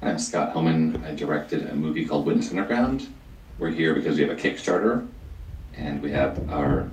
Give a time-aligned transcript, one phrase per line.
[0.00, 1.02] I'm Scott Homan.
[1.06, 3.08] I directed a movie called Witness Underground.
[3.58, 5.06] We're here because we have a Kickstarter,
[5.76, 6.88] and we have our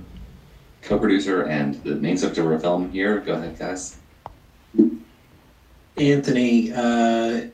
[0.82, 3.18] co-producer and the main subject of our film here.
[3.20, 3.96] Go ahead, guys.
[5.96, 7.46] Anthony, uh,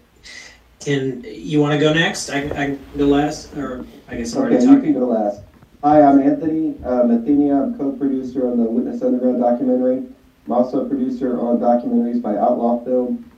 [0.81, 2.29] can you want to go next?
[2.31, 4.93] I, I can go last, or I guess I'm Okay, already you can talking.
[4.95, 5.41] go last.
[5.83, 7.63] Hi, I'm Anthony uh, Mathenia.
[7.63, 10.03] I'm co-producer on the Witness Underground documentary.
[10.47, 13.31] I'm also a producer on documentaries by Outlaw Film.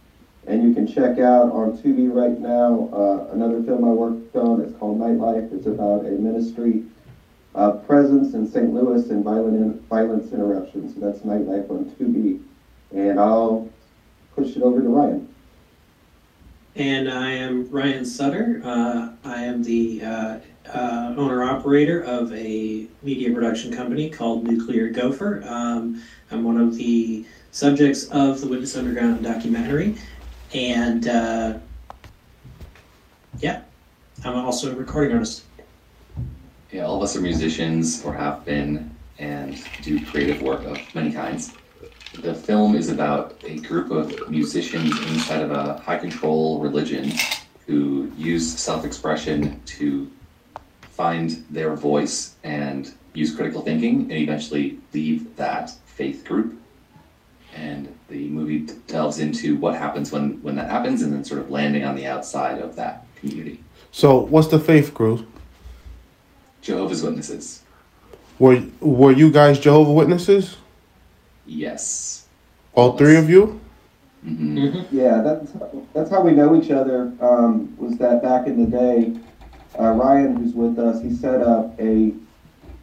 [0.47, 4.61] And you can check out on Tubi right now uh, another film I worked on.
[4.61, 5.53] It's called Nightlife.
[5.53, 6.85] It's about a ministry
[7.55, 8.73] uh, presence in St.
[8.73, 10.93] Louis and violent violence interruption.
[10.93, 12.43] So that's Nightlife on Tubi.
[12.95, 13.69] And I'll
[14.35, 15.35] push it over to Ryan.
[16.77, 18.61] And I am Ryan Sutter.
[18.63, 20.03] Uh, I am the
[20.73, 25.43] uh, owner operator of a media production company called Nuclear Gopher.
[25.47, 29.97] Um, I'm one of the subjects of the Witness Underground documentary,
[30.53, 31.59] and uh,
[33.41, 33.63] yeah,
[34.25, 35.45] I'm also a recording artist.
[36.71, 41.13] Yeah, all of us are musicians or have been and do creative work of many
[41.13, 41.55] kinds.
[42.21, 47.13] The film is about a group of musicians inside of a high control religion
[47.67, 50.11] who use self expression to
[50.99, 56.61] find their voice and use critical thinking and eventually leave that faith group.
[57.55, 61.53] And the movie delves into what happens when, when that happens and then sort of
[61.53, 63.63] landing on the outside of that community.
[63.93, 65.25] So, what's the faith group?
[66.63, 67.63] Jehovah's Witnesses.
[68.41, 70.57] Were Were you guys Jehovah Witnesses?
[71.47, 72.27] Yes.
[72.75, 73.61] All three of you?
[74.23, 75.53] hmm Yeah, that's
[75.95, 77.13] that's how we know each other.
[77.21, 79.17] Um, was that back in the day,
[79.79, 82.13] uh, Ryan, who's with us, he set up a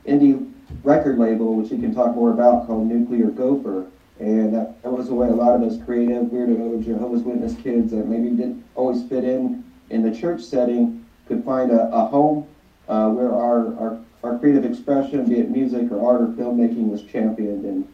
[0.06, 0.51] indie
[0.83, 3.88] record label, which he can talk more about, called Nuclear Gopher,
[4.19, 7.91] and that, that was a way a lot of us creative, weirdo Jehovah's Witness kids
[7.91, 12.47] that maybe didn't always fit in in the church setting could find a, a home
[12.88, 17.03] uh, where our, our our creative expression, be it music or art or filmmaking, was
[17.03, 17.88] championed and.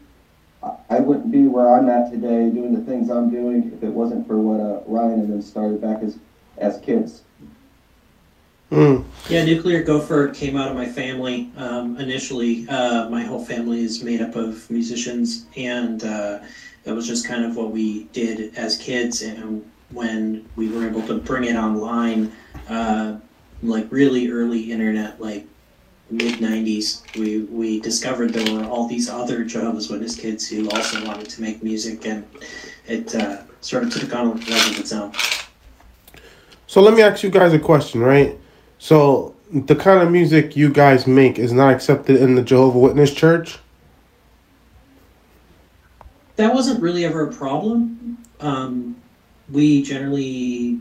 [0.62, 3.88] I- I wouldn't be where I'm at today doing the things I'm doing if it
[3.88, 6.18] wasn't for what uh, Ryan and them started back as
[6.58, 7.22] as kids.
[8.72, 9.04] Mm.
[9.28, 12.66] Yeah, Nuclear Gopher came out of my family um, initially.
[12.70, 16.38] Uh, my whole family is made up of musicians, and uh,
[16.86, 19.20] it was just kind of what we did as kids.
[19.20, 22.32] And when we were able to bring it online,
[22.70, 23.18] uh,
[23.62, 25.46] like really early internet, like
[26.10, 31.04] mid 90s, we, we discovered there were all these other Jehovah's Witness kids who also
[31.04, 32.24] wanted to make music, and
[32.86, 35.12] it uh, sort of took on a life of its own.
[36.66, 38.38] So let me ask you guys a question, right?
[38.82, 43.14] So the kind of music you guys make is not accepted in the Jehovah Witness
[43.14, 43.60] Church.
[46.34, 48.18] That wasn't really ever a problem.
[48.40, 48.96] Um,
[49.52, 50.80] we generally,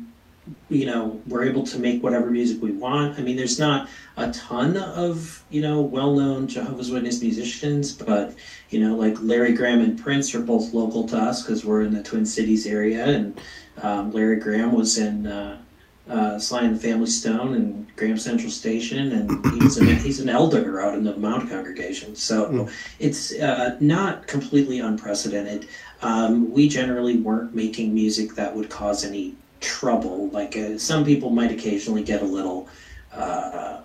[0.69, 3.19] you know, we're able to make whatever music we want.
[3.19, 3.87] I mean, there's not
[4.17, 8.33] a ton of, you know, well known Jehovah's Witness musicians, but,
[8.71, 11.93] you know, like Larry Graham and Prince are both local to us because we're in
[11.93, 13.05] the Twin Cities area.
[13.05, 13.39] And
[13.83, 15.61] um, Larry Graham was in uh,
[16.09, 20.29] uh, Sly and the Family Stone and Graham Central Station, and he's an, he's an
[20.29, 22.15] elder out in the Mount congregation.
[22.15, 22.67] So
[22.99, 25.67] it's uh, not completely unprecedented.
[26.01, 30.29] Um, we generally weren't making music that would cause any trouble.
[30.29, 32.67] Like uh, some people might occasionally get a little
[33.13, 33.81] uh,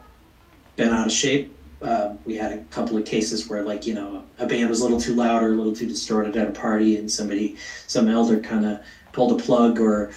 [0.76, 1.52] bent out of shape.
[1.82, 4.82] Uh, we had a couple of cases where, like, you know, a band was a
[4.82, 8.40] little too loud or a little too distorted at a party, and somebody, some elder,
[8.40, 8.80] kind of
[9.12, 10.10] pulled a plug or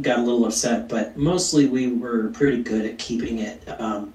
[0.00, 0.88] got a little upset.
[0.88, 3.62] But mostly, we were pretty good at keeping it.
[3.80, 4.12] Um,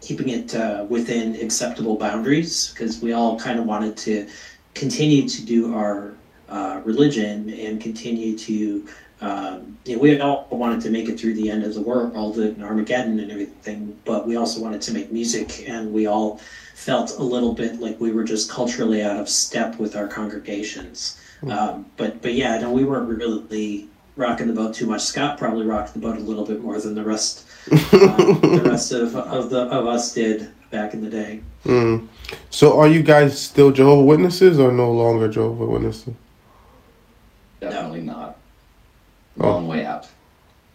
[0.00, 4.28] keeping it uh, within acceptable boundaries because we all kind of wanted to
[4.74, 6.14] continue to do our
[6.48, 8.86] uh, religion and continue to
[9.20, 12.38] um, you know, we all wanted to make it through the end of the world
[12.38, 16.38] and Armageddon and everything, but we also wanted to make music, and we all
[16.74, 21.18] felt a little bit like we were just culturally out of step with our congregations.
[21.48, 25.02] Um, but but yeah, no, we weren't really rocking the boat too much.
[25.02, 28.92] Scott probably rocked the boat a little bit more than the rest uh, the rest
[28.92, 31.40] of, of the of us did back in the day.
[31.64, 32.08] Mm.
[32.50, 36.14] So are you guys still Jehovah Witnesses or no longer Jehovah Witnesses?
[37.60, 38.36] Definitely not.
[39.40, 39.50] Oh.
[39.50, 40.08] Long way out.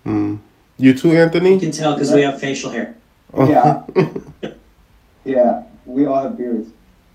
[0.05, 0.39] Mm.
[0.77, 1.53] You too, Anthony.
[1.53, 2.95] You can tell because we have facial hair.
[3.37, 3.83] Yeah.
[5.23, 6.69] yeah, we all have beards.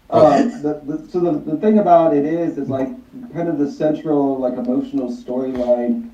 [0.08, 2.88] Um, the, the, so the, the thing about it is, is like
[3.34, 6.10] kind of the central, like emotional storyline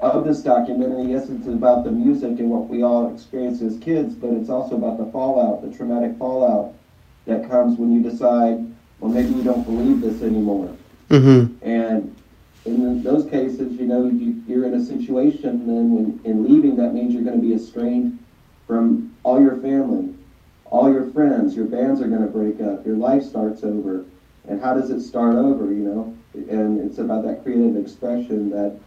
[0.00, 1.12] of this documentary.
[1.12, 4.76] Yes, it's about the music and what we all experience as kids, but it's also
[4.76, 6.74] about the fallout, the traumatic fallout
[7.26, 8.64] that comes when you decide,
[9.00, 10.74] well, maybe you don't believe this anymore.
[11.10, 11.66] Mm-hmm.
[11.66, 12.14] And
[12.64, 16.92] in those cases, you know, you, you're in a situation then when in leaving, that
[16.94, 18.18] means you're going to be estranged
[18.66, 20.14] from all your family,
[20.66, 21.56] all your friends.
[21.56, 22.84] Your bands are going to break up.
[22.86, 24.04] Your life starts over.
[24.46, 25.66] And how does it start over?
[25.66, 28.78] You know, and it's about that creative expression that,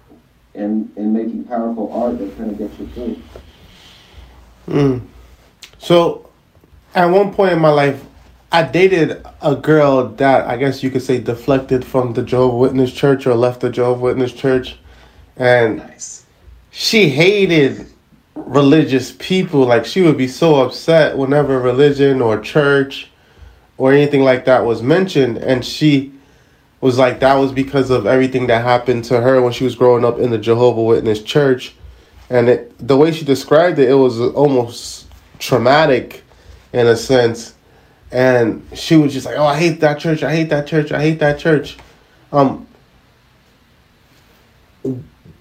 [0.56, 3.22] and and making powerful art that kind of gets you through.
[4.68, 5.02] Mm.
[5.80, 6.30] So,
[6.94, 8.04] at one point in my life,
[8.52, 12.94] I dated a girl that I guess you could say deflected from the Jehovah Witness
[12.94, 14.78] Church or left the Jehovah Witness Church,
[15.38, 16.26] and Nice.
[16.70, 17.88] she hated
[18.36, 19.62] religious people.
[19.62, 23.10] Like she would be so upset whenever religion or church
[23.78, 26.12] or anything like that was mentioned, and she
[26.82, 30.04] was like that was because of everything that happened to her when she was growing
[30.04, 31.76] up in the Jehovah Witness Church,
[32.30, 35.08] and it, the way she described it, it was almost
[35.40, 36.24] traumatic,
[36.74, 37.56] in a sense.
[38.12, 40.24] And she was just like, "Oh, I hate that church.
[40.24, 40.92] I hate that church.
[40.92, 41.78] I hate that church."
[42.34, 42.68] Um,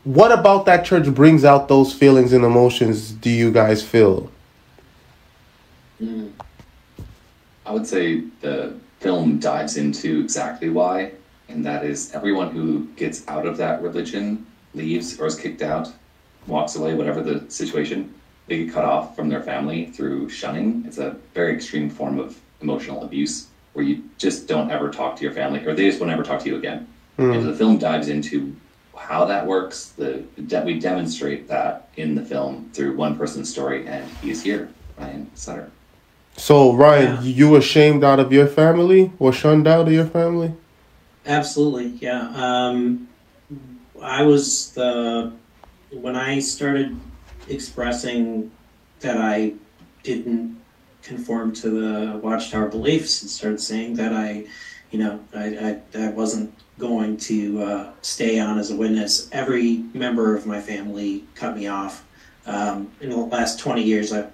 [0.05, 4.31] what about that church brings out those feelings and emotions do you guys feel
[6.03, 6.31] Mm.
[7.67, 11.13] I would say the film dives into exactly why,
[11.51, 15.93] and that is everyone who gets out of that religion, leaves or is kicked out,
[16.47, 18.15] walks away, whatever the situation,
[18.47, 20.85] they get cut off from their family through shunning.
[20.87, 25.23] It's a very extreme form of emotional abuse where you just don't ever talk to
[25.23, 26.89] your family or they just won't ever talk to you again.
[27.17, 27.33] Hmm.
[27.33, 28.55] And the film dives into
[28.97, 29.87] how that works.
[29.97, 34.69] The de- we demonstrate that in the film through one person's story, and he's here,
[34.99, 35.71] Ryan Sutter.
[36.37, 37.21] so ryan Yeah.
[37.23, 40.53] you ashamed out of your family or shunned out of your family
[41.31, 42.29] Absolutely, yeah.
[42.35, 43.09] Um,
[44.03, 45.33] I was the
[45.93, 46.99] when I started
[47.49, 48.51] expressing
[48.99, 49.55] that I
[50.03, 50.61] didn't
[51.05, 54.47] conform to the Watchtower beliefs and started saying that I,
[54.91, 59.29] you know, I, I, I wasn't going to uh, stay on as a witness.
[59.31, 62.05] Every member of my family cut me off.
[62.45, 64.33] Um, in the last 20 years, I've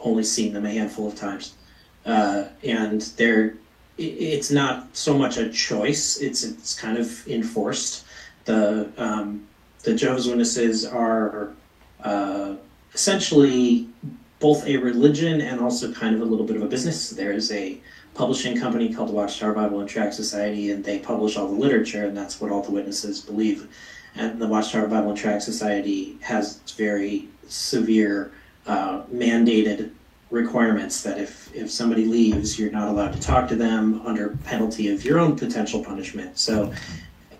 [0.00, 1.54] only seen them a handful of times.
[2.06, 3.56] Uh, and they're
[3.98, 8.04] it's not so much a choice; it's it's kind of enforced.
[8.44, 9.46] The um,
[9.82, 11.52] the Jehovah's Witnesses are
[12.02, 12.54] uh,
[12.94, 13.88] essentially
[14.40, 17.10] both a religion and also kind of a little bit of a business.
[17.10, 17.80] There is a
[18.14, 22.06] publishing company called the Watchtower Bible and Tract Society, and they publish all the literature,
[22.06, 23.68] and that's what all the witnesses believe.
[24.14, 28.32] And the Watchtower Bible and Tract Society has very severe
[28.66, 29.90] uh, mandated
[30.30, 34.88] requirements that if if somebody leaves, you're not allowed to talk to them under penalty
[34.92, 36.38] of your own potential punishment.
[36.38, 36.72] So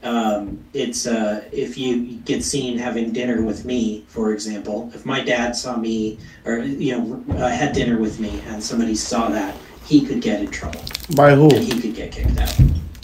[0.05, 4.89] Um, it's uh, if you get seen having dinner with me, for example.
[4.95, 8.95] If my dad saw me, or you know, uh, had dinner with me, and somebody
[8.95, 10.81] saw that, he could get in trouble,
[11.17, 11.51] By who?
[11.51, 12.57] and he could get kicked out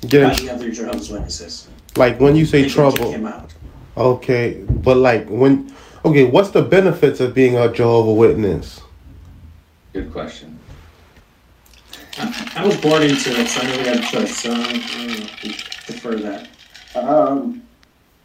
[0.02, 1.66] by the other Jehovah's Witnesses.
[1.96, 3.10] like when you say They trouble.
[3.10, 3.50] him out.
[3.96, 5.74] Okay, but like when
[6.04, 8.80] okay, what's the benefits of being a Jehovah Witness?
[9.94, 10.58] Good question.
[12.18, 14.38] I was born into it, so I never had a choice.
[14.38, 15.26] So I, I don't know,
[15.86, 16.48] defer that.
[16.96, 17.62] Um,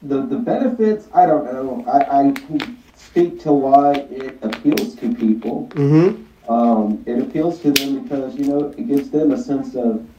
[0.02, 1.86] the the benefits, I don't know.
[1.88, 5.68] I, I can speak to why it appeals to people.
[5.76, 6.52] Mm-hmm.
[6.52, 10.10] Um, it appeals to them because you know it gives them a sense of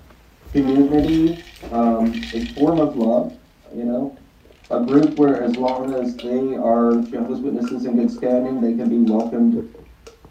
[0.53, 1.43] community,
[1.73, 3.37] um, a form of love.
[3.75, 4.19] You know,
[4.71, 8.89] a group where as long as they are Jehovah's Witnesses in good standing, they can
[8.89, 9.75] be welcomed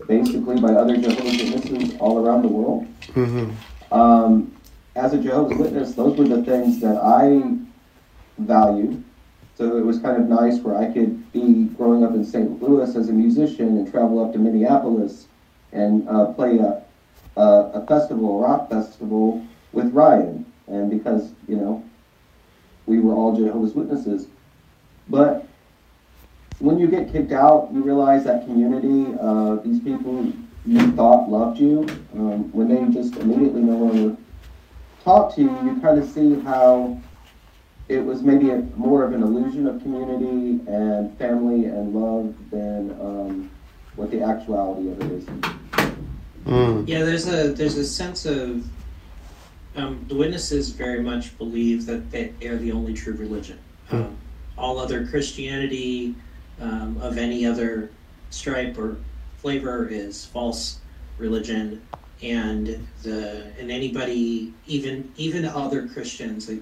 [0.09, 2.87] basically by other Jehovah's Witnesses all around the world.
[3.13, 3.93] Mm-hmm.
[3.93, 4.51] Um,
[4.95, 7.55] as a Jehovah's Witness, those were the things that I
[8.39, 9.03] valued.
[9.55, 12.61] So it was kind of nice where I could be growing up in St.
[12.61, 15.27] Louis as a musician and travel up to Minneapolis
[15.73, 16.81] and uh, play a,
[17.37, 17.43] a,
[17.75, 20.43] a festival, a rock festival with Ryan.
[20.67, 21.83] And because, you know,
[22.87, 24.25] we were all Jehovah's Witnesses.
[25.07, 25.47] But
[26.59, 30.31] when you get kicked out, you realize that community, uh, these people
[30.65, 34.17] you thought loved you, um, when they just immediately no longer
[35.03, 36.99] talk to you, you kind of see how
[37.87, 42.91] it was maybe a, more of an illusion of community and family and love than
[43.01, 43.51] um,
[43.95, 45.25] what the actuality of it is.
[46.45, 46.87] Mm.
[46.87, 48.65] Yeah, there's a there's a sense of
[49.75, 53.59] um, the witnesses very much believe that they are the only true religion.
[53.91, 54.15] Um,
[54.57, 56.15] all other Christianity
[57.01, 57.89] of any other
[58.29, 58.97] stripe or
[59.37, 60.79] flavor is false
[61.17, 61.81] religion,
[62.21, 66.61] and the and anybody even even other Christians, like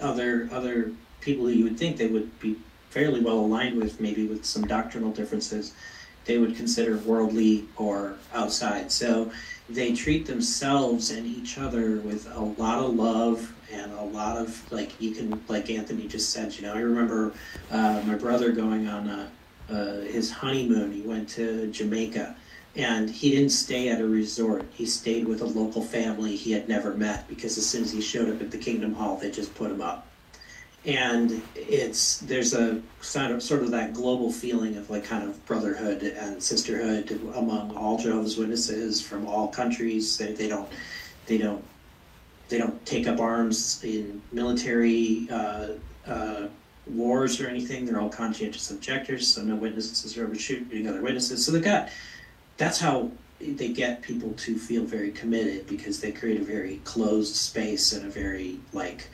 [0.00, 2.56] other other people who you would think they would be
[2.90, 5.72] fairly well aligned with, maybe with some doctrinal differences,
[6.26, 8.92] they would consider worldly or outside.
[8.92, 9.32] So
[9.68, 14.70] they treat themselves and each other with a lot of love and a lot of
[14.70, 16.54] like you can like Anthony just said.
[16.54, 17.32] You know, I remember
[17.70, 19.30] uh, my brother going on a,
[19.70, 20.92] uh, his honeymoon.
[20.92, 22.36] He went to Jamaica.
[22.74, 24.64] And he didn't stay at a resort.
[24.72, 28.00] He stayed with a local family he had never met because as soon as he
[28.00, 30.06] showed up at the Kingdom Hall, they just put him up
[30.84, 35.44] and it's there's a sort of sort of that global feeling of like kind of
[35.46, 40.18] brotherhood and sisterhood among all Jehovah's Witnesses from all countries.
[40.18, 40.68] They, they don't
[41.26, 41.62] they don't
[42.48, 45.68] they don't take up arms in military uh,
[46.06, 46.48] uh,
[46.86, 47.86] wars or anything.
[47.86, 51.44] They're all conscientious objectors, so no witnesses are ever shooting other witnesses.
[51.44, 51.88] So they got
[52.56, 53.10] that's how
[53.40, 58.06] they get people to feel very committed because they create a very closed space and
[58.06, 59.08] a very like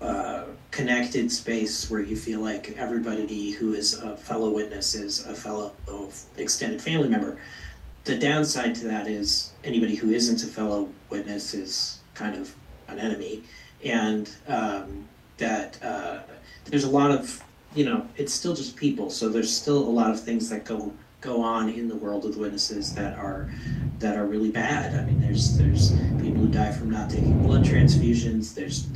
[0.00, 5.34] uh, connected space where you feel like everybody who is a fellow witness is a
[5.34, 5.72] fellow
[6.36, 7.38] extended family member.
[8.04, 12.54] The downside to that is anybody who isn't a fellow witness is kind of
[12.88, 13.42] an enemy,
[13.84, 15.06] and um,
[15.38, 16.20] that uh,
[16.68, 17.42] there's a lot of
[17.74, 20.92] you know it's still just people, so there's still a lot of things that go
[21.20, 23.50] go on in the world of the witnesses that are
[23.98, 24.94] that are really bad.
[24.94, 28.54] I mean, there's there's people who die from not taking blood transfusions.
[28.54, 28.86] There's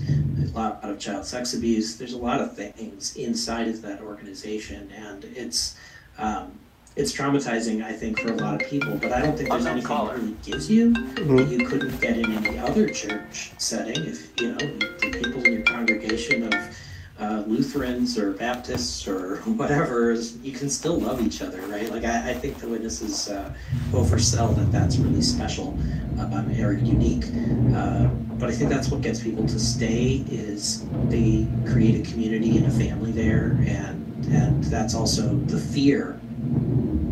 [0.53, 1.97] a lot of child sex abuse.
[1.97, 5.77] There's a lot of things inside of that organization, and it's
[6.19, 6.53] um,
[6.97, 8.97] it's traumatizing, I think, for a lot of people.
[8.97, 12.33] But I don't think there's anything that really gives you that you couldn't get in
[12.33, 14.05] any other church setting.
[14.05, 16.77] If you know the people in your congregation of
[17.21, 20.13] uh, Lutherans or Baptists or whatever,
[20.43, 21.91] you can still love each other, right?
[21.91, 23.53] Like I, I think the witnesses uh,
[23.93, 25.79] oversell that that's really special
[26.19, 27.27] uh, or unique,
[27.75, 28.07] uh,
[28.39, 32.67] but I think that's what gets people to stay is they create a community and
[32.67, 36.21] a family there, and and that's also the fear.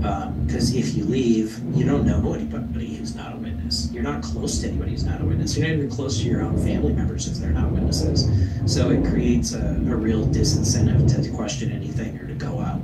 [0.01, 3.91] Because if you leave, you don't know anybody who's not a witness.
[3.93, 5.57] You're not close to anybody who's not a witness.
[5.57, 8.29] You're not even close to your own family members if they're not witnesses.
[8.67, 12.81] So it creates a, a real disincentive to question anything or to go out.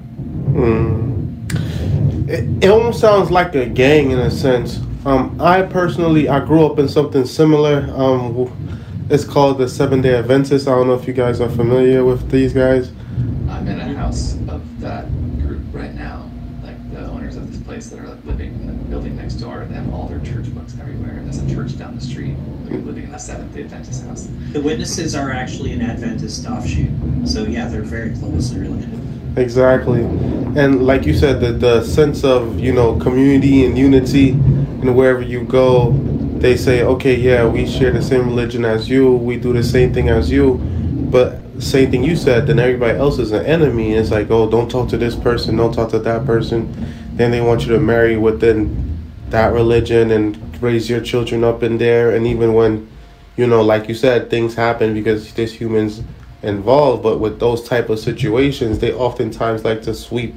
[0.52, 2.28] Mm.
[2.28, 4.80] It, it almost sounds like a gang in a sense.
[5.04, 7.92] Um, I personally, I grew up in something similar.
[7.94, 8.50] Um,
[9.10, 10.66] it's called the Seven Day Adventists.
[10.66, 12.90] I don't know if you guys are familiar with these guys.
[13.50, 15.06] I'm in a house of that
[15.42, 16.30] group right now.
[16.62, 19.66] Like the owners of this place that are like living in the building next door.
[19.68, 21.10] They have all their church books everywhere.
[21.10, 22.34] And there's a church down the street.
[22.64, 24.26] They're living in the Seventh Day Adventist house.
[24.54, 26.88] The witnesses are actually an Adventist offshoot.
[27.28, 28.88] So yeah, they're very closely related.
[29.36, 34.96] Exactly, and like you said, the the sense of you know community and unity, and
[34.96, 35.90] wherever you go,
[36.38, 39.92] they say, okay, yeah, we share the same religion as you, we do the same
[39.92, 40.54] thing as you,
[41.10, 43.94] but same thing you said, then everybody else is an enemy.
[43.94, 46.72] It's like, oh, don't talk to this person, don't talk to that person.
[47.14, 51.78] Then they want you to marry within that religion and raise your children up in
[51.78, 52.14] there.
[52.14, 52.88] And even when,
[53.36, 56.02] you know, like you said, things happen because there's humans
[56.42, 57.02] involved.
[57.02, 60.34] But with those type of situations, they oftentimes like to sweep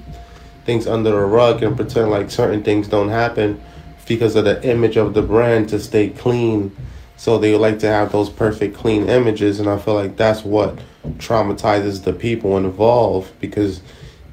[0.65, 3.61] things under the rug and pretend like certain things don't happen
[4.07, 6.75] because of the image of the brand to stay clean.
[7.17, 10.77] So they like to have those perfect clean images, and I feel like that's what
[11.17, 13.81] traumatizes the people involved because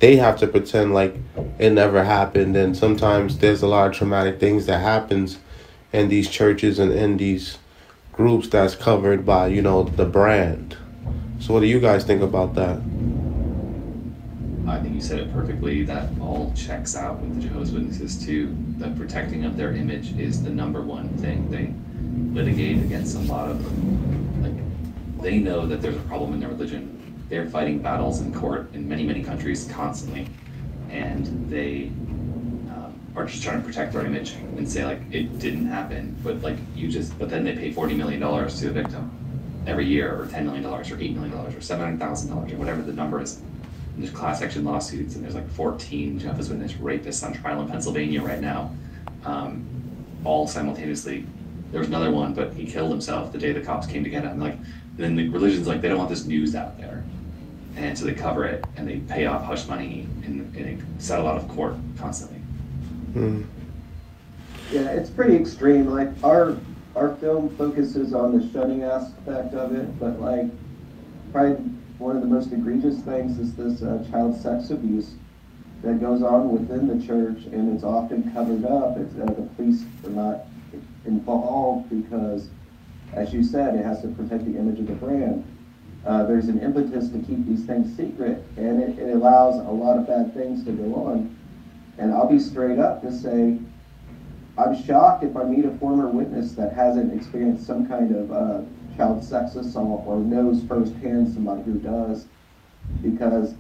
[0.00, 1.16] they have to pretend like
[1.58, 5.38] it never happened and sometimes there's a lot of traumatic things that happens
[5.92, 7.58] in these churches and in these
[8.16, 10.76] groups that's covered by you know the brand
[11.40, 12.80] so what do you guys think about that
[14.66, 15.84] I think you said it perfectly.
[15.84, 18.56] That all checks out with the Jehovah's Witnesses too.
[18.78, 21.50] The protecting of their image is the number one thing.
[21.50, 21.74] They
[22.32, 24.54] litigate against a lot of like
[25.20, 27.24] they know that there's a problem in their religion.
[27.28, 30.28] They're fighting battles in court in many many countries constantly,
[30.88, 31.92] and they
[33.16, 36.56] are just trying to protect their image and say like it didn't happen, but like
[36.74, 37.18] you just.
[37.18, 39.10] But then they pay forty million dollars to the victim
[39.66, 42.52] every year, or ten million dollars, or eight million dollars, or seven hundred thousand dollars,
[42.52, 43.40] or whatever the number is
[43.94, 47.68] and there's class action lawsuits, and there's like 14 Jehovah's Witness rapists on trial in
[47.68, 48.74] Pennsylvania right now,
[49.24, 49.64] um,
[50.24, 51.24] all simultaneously.
[51.70, 54.24] There was another one, but he killed himself the day the cops came to get
[54.24, 54.40] him.
[54.40, 54.56] Like,
[54.96, 57.04] then the religion's like they don't want this news out there,
[57.76, 61.28] and so they cover it and they pay off hush money and, and they settle
[61.28, 62.40] out of court constantly.
[63.14, 63.44] Mm.
[64.70, 65.86] Yeah, it's pretty extreme.
[65.86, 66.56] Like our
[66.96, 70.46] our film focuses on the shunning aspect of it, but like
[71.32, 71.56] probably
[71.98, 75.14] one of the most egregious things is this uh, child sex abuse
[75.82, 78.96] that goes on within the church, and it's often covered up.
[78.96, 80.46] It's, uh, the police are not
[81.04, 82.48] involved because,
[83.12, 85.44] as you said, it has to protect the image of the brand.
[86.06, 89.96] Uh, there's an impetus to keep these things secret, and it, it allows a lot
[89.96, 91.36] of bad things to go on.
[91.98, 93.58] And I'll be straight up to say,
[94.56, 98.62] I'm shocked if I meet a former witness that hasn't experienced some kind of uh,
[98.96, 102.26] child sex assault or knows firsthand somebody who does,
[103.02, 103.54] because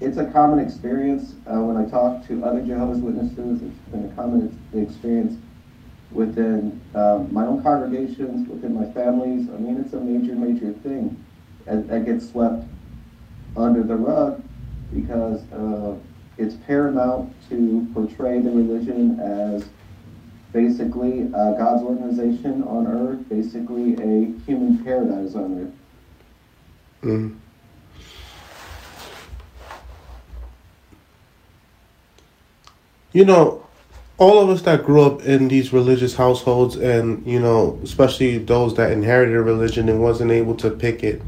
[0.00, 1.34] it's a common experience.
[1.46, 5.40] Uh, when I talk to other Jehovah's Witnesses, it's been a common experience
[6.12, 9.48] within um, my own congregations, within my families.
[9.48, 11.24] I mean, it's a major, major thing
[11.64, 12.64] that, that gets swept
[13.56, 14.42] under the rug
[14.92, 15.96] because uh,
[16.38, 19.68] it's paramount to portray the religion as
[20.52, 25.72] basically uh, God's organization on earth, basically a human paradise on
[27.02, 27.08] earth.
[27.08, 27.38] Mm.
[33.12, 33.66] You know,
[34.18, 38.76] all of us that grew up in these religious households, and you know, especially those
[38.76, 41.20] that inherited religion and wasn't able to pick it,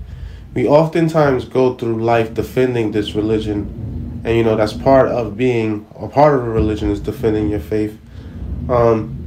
[0.54, 3.93] we oftentimes go through life defending this religion,
[4.24, 7.60] and you know that's part of being a part of a religion is defending your
[7.60, 7.98] faith.
[8.68, 9.20] Um,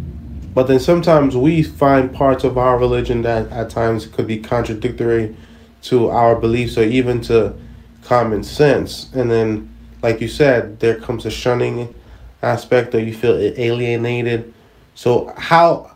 [0.53, 5.35] but then sometimes we find parts of our religion that at times could be contradictory
[5.83, 7.53] to our beliefs or even to
[8.01, 9.11] common sense.
[9.13, 9.69] And then,
[10.01, 11.93] like you said, there comes a shunning
[12.41, 14.51] aspect that you feel alienated.
[14.95, 15.95] So, how,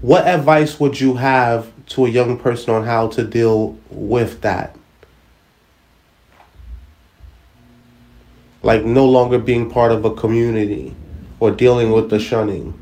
[0.00, 4.76] what advice would you have to a young person on how to deal with that?
[8.62, 10.94] Like no longer being part of a community
[11.38, 12.74] or dealing with the shunning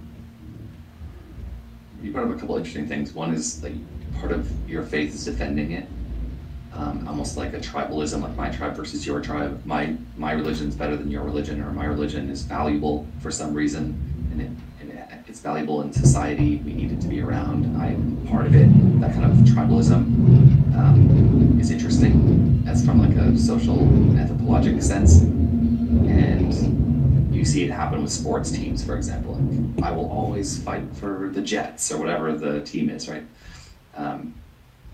[2.02, 3.12] you brought up a couple interesting things.
[3.12, 3.74] One is like
[4.20, 5.86] part of your faith is defending it,
[6.72, 9.64] um, almost like a tribalism, like my tribe versus your tribe.
[9.64, 13.54] My my religion is better than your religion, or my religion is valuable for some
[13.54, 16.56] reason, and it, and it it's valuable in society.
[16.64, 17.76] We need it to be around.
[17.80, 18.68] I'm part of it.
[19.00, 20.00] That kind of tribalism
[20.76, 22.64] um, is interesting.
[22.64, 23.80] That's from like a social
[24.18, 25.20] anthropologic sense,
[26.06, 29.34] and you see it happen with sports teams, for example.
[29.76, 33.24] Like, I will always fight for the Jets or whatever the team is, right?
[33.96, 34.34] Um,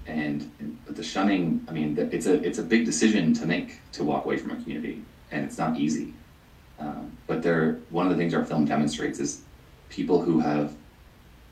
[0.07, 0.51] and
[0.87, 4.25] but the shunning, I mean, it's a it's a big decision to make to walk
[4.25, 6.12] away from a community, and it's not easy.
[6.79, 9.43] Um, but there, one of the things our film demonstrates is
[9.88, 10.75] people who have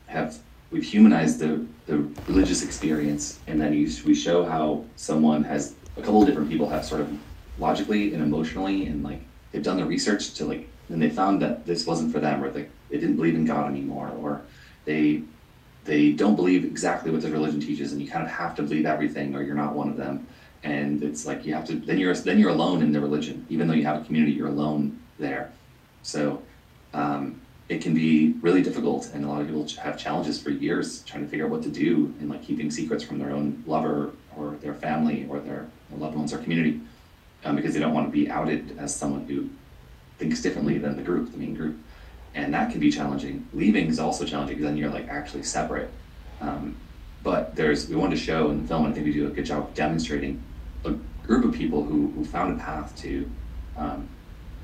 [0.07, 0.37] have
[0.69, 6.01] we've humanized the the religious experience, and then you, we show how someone has a
[6.01, 7.11] couple of different people have sort of
[7.59, 9.21] logically and emotionally and like
[9.53, 12.49] they've done the research to like and they found that this wasn't for them, or
[12.49, 14.41] they, they didn't believe in God anymore, or
[14.85, 15.23] they
[15.85, 18.85] they don't believe exactly what the religion teaches, and you kind of have to believe
[18.85, 20.25] everything, or you're not one of them.
[20.63, 23.67] And it's like you have to then you're then you're alone in the religion, even
[23.67, 25.51] though you have a community, you're alone there.
[26.03, 26.41] So
[26.93, 31.03] um, it can be really difficult, and a lot of people have challenges for years
[31.03, 34.11] trying to figure out what to do, and like keeping secrets from their own lover
[34.35, 36.81] or their family or their loved ones or community
[37.45, 39.49] um, because they don't want to be outed as someone who
[40.17, 41.77] thinks differently than the group, the main group.
[42.35, 43.47] And that can be challenging.
[43.53, 45.89] Leaving is also challenging because then you're like actually separate.
[46.41, 46.75] Um,
[47.21, 49.29] but there's, we wanted to show in the film, and I think we do a
[49.29, 50.43] good job of demonstrating
[50.83, 50.91] a
[51.25, 53.29] group of people who, who found a path to
[53.77, 54.07] um,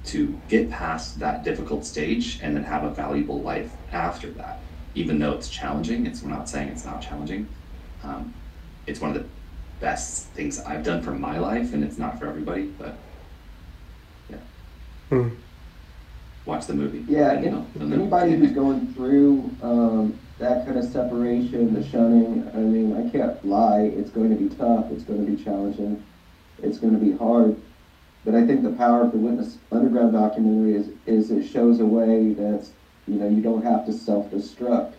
[0.05, 4.59] to get past that difficult stage and then have a valuable life after that.
[4.95, 7.47] Even though it's challenging, it's we're not saying it's not challenging.
[8.03, 8.33] Um,
[8.87, 9.29] it's one of the
[9.79, 12.67] best things I've done for my life, and it's not for everybody.
[12.67, 12.99] But
[14.29, 14.37] yeah,
[15.09, 15.29] Hmm.
[16.45, 17.05] watch the movie.
[17.07, 17.95] Yeah, and you'll- if know.
[17.95, 23.43] anybody who's going through um, that kind of separation, the shunning, I mean, I can't
[23.45, 26.03] lie, it's going to be tough, it's going to be challenging,
[26.57, 27.61] it's going to be hard.
[28.25, 31.85] But I think the power of the Witness Underground documentary is, is it shows a
[31.85, 32.73] way that's,
[33.07, 34.95] you know, you don't have to self-destruct.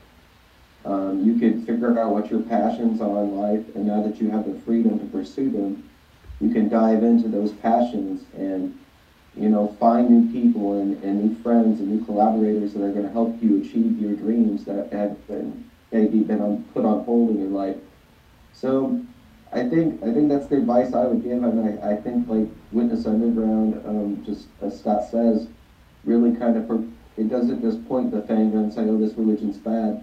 [0.84, 4.30] Um, you can figure out what your passions are in life, and now that you
[4.30, 5.88] have the freedom to pursue them,
[6.40, 8.78] you can dive into those passions and
[9.36, 13.06] you know, find new people and, and new friends and new collaborators that are going
[13.06, 17.30] to help you achieve your dreams that have been maybe been on, put on hold
[17.30, 17.76] in your life.
[18.52, 19.00] So,
[19.52, 22.46] I think I think that's the advice I would give, and I, I think like
[22.70, 25.48] Witness Underground, um, just as Scott says,
[26.04, 30.02] really kind of it doesn't just point the finger and say, oh, this religion's bad.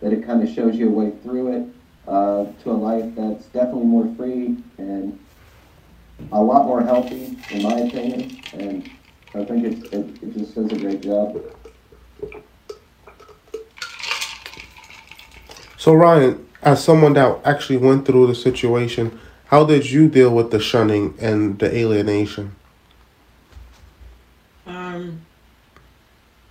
[0.00, 1.66] That it kind of shows you a way through it
[2.06, 5.18] uh, to a life that's definitely more free and
[6.32, 8.90] a lot more healthy, in my opinion, and
[9.34, 11.40] I think it, it, it just does a great job.
[15.76, 20.50] So Ryan, as someone that actually went through the situation, how did you deal with
[20.50, 22.54] the shunning and the alienation?
[24.66, 25.22] Um,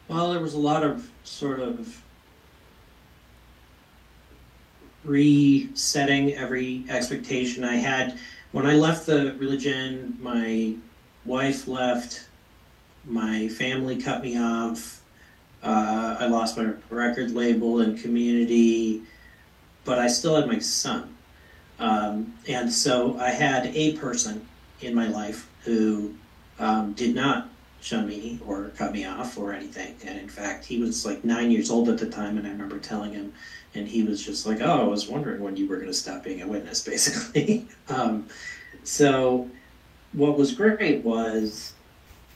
[0.07, 2.01] well, there was a lot of sort of
[5.07, 8.19] resetting every expectation I had.
[8.51, 10.75] When I left the religion, my
[11.25, 12.27] wife left,
[13.05, 15.01] my family cut me off,
[15.63, 19.01] uh, I lost my record label and community,
[19.85, 21.15] but I still had my son.
[21.79, 24.47] Um, and so I had a person
[24.81, 26.13] in my life who
[26.59, 27.49] um, did not
[27.81, 29.95] shun me or cut me off or anything.
[30.05, 32.79] And in fact, he was like nine years old at the time, and I remember
[32.79, 33.33] telling him,
[33.77, 36.23] and he was just like, "Oh, I was wondering when you were going to stop
[36.23, 37.67] being a witness," basically.
[37.89, 38.27] um,
[38.83, 39.49] so,
[40.13, 41.73] what was great was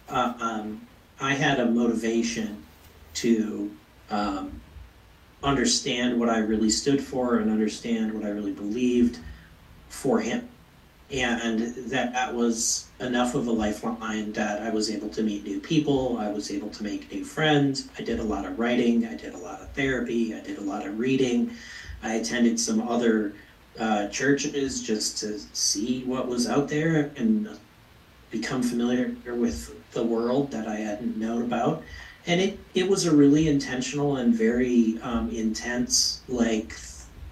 [0.10, 0.88] uh, um,
[1.20, 2.64] I had a motivation
[3.16, 3.72] to
[4.10, 4.62] um,
[5.44, 9.20] understand what I really stood for and understand what I really believed
[9.90, 10.51] for him
[11.12, 15.60] and that that was enough of a lifeline that I was able to meet new
[15.60, 16.18] people.
[16.18, 17.90] I was able to make new friends.
[18.00, 19.06] I did a lot of writing.
[19.06, 20.34] I did a lot of therapy.
[20.34, 21.52] I did a lot of reading.
[22.02, 23.34] I attended some other
[23.80, 27.50] uh, churches just to see what was out there and
[28.30, 31.84] become familiar with the world that I hadn't known about.
[32.26, 36.76] And it, it was a really intentional and very um, intense, like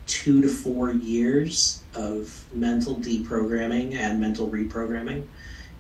[0.08, 5.26] two to four years of mental deprogramming and mental reprogramming,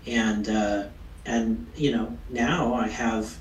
[0.07, 0.83] and uh,
[1.25, 3.37] and you know now I have.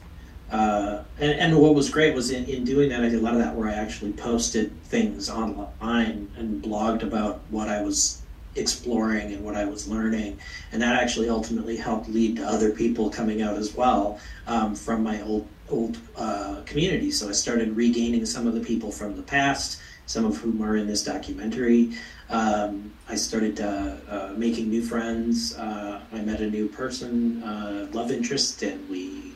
[0.51, 3.35] Uh, and, and what was great was in, in doing that, I did a lot
[3.35, 8.23] of that where I actually posted things online and blogged about what I was
[8.57, 10.39] exploring and what I was learning.
[10.73, 15.03] And that actually ultimately helped lead to other people coming out as well um, from
[15.03, 17.11] my old old uh, community.
[17.11, 20.77] So I started regaining some of the people from the past, some of whom are
[20.77, 21.93] in this documentary.
[22.31, 25.57] Um, I started uh, uh, making new friends.
[25.57, 29.35] Uh, I met a new person, uh, love interest, and we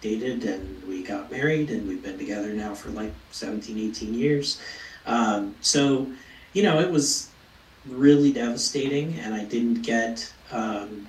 [0.00, 4.60] dated and we got married, and we've been together now for like 17, 18 years.
[5.06, 6.10] Um, so,
[6.54, 7.28] you know, it was
[7.86, 11.06] really devastating, and I didn't get um,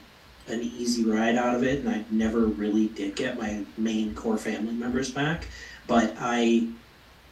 [0.47, 4.37] an easy ride out of it, and I never really did get my main core
[4.37, 5.47] family members back.
[5.87, 6.67] But I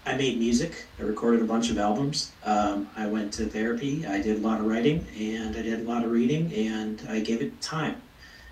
[0.05, 0.85] I made music.
[0.99, 2.31] I recorded a bunch of albums.
[2.43, 4.05] Um, I went to therapy.
[4.05, 7.21] I did a lot of writing and I did a lot of reading and I
[7.21, 8.01] gave it time.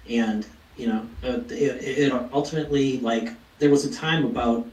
[0.09, 0.45] And,
[0.77, 4.65] you know, uh, it, it ultimately, like, there was a time about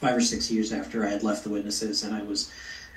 [0.00, 2.50] five or six years after I had left the witnesses and I was.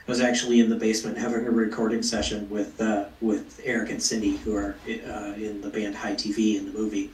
[0.08, 4.02] I was actually in the basement having a recording session with uh, with Eric and
[4.02, 7.12] Cindy, who are uh, in the band High TV in the movie,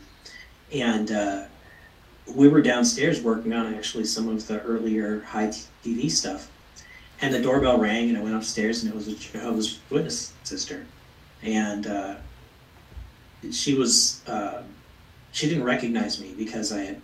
[0.71, 1.43] and uh,
[2.35, 5.47] we were downstairs working on actually some of the earlier high
[5.83, 6.49] TV stuff.
[7.21, 10.85] And the doorbell rang, and I went upstairs, and it was a Jehovah's Witness sister.
[11.41, 12.15] And uh,
[13.51, 14.61] she was, uh,
[15.31, 17.01] she didn't recognize me because I had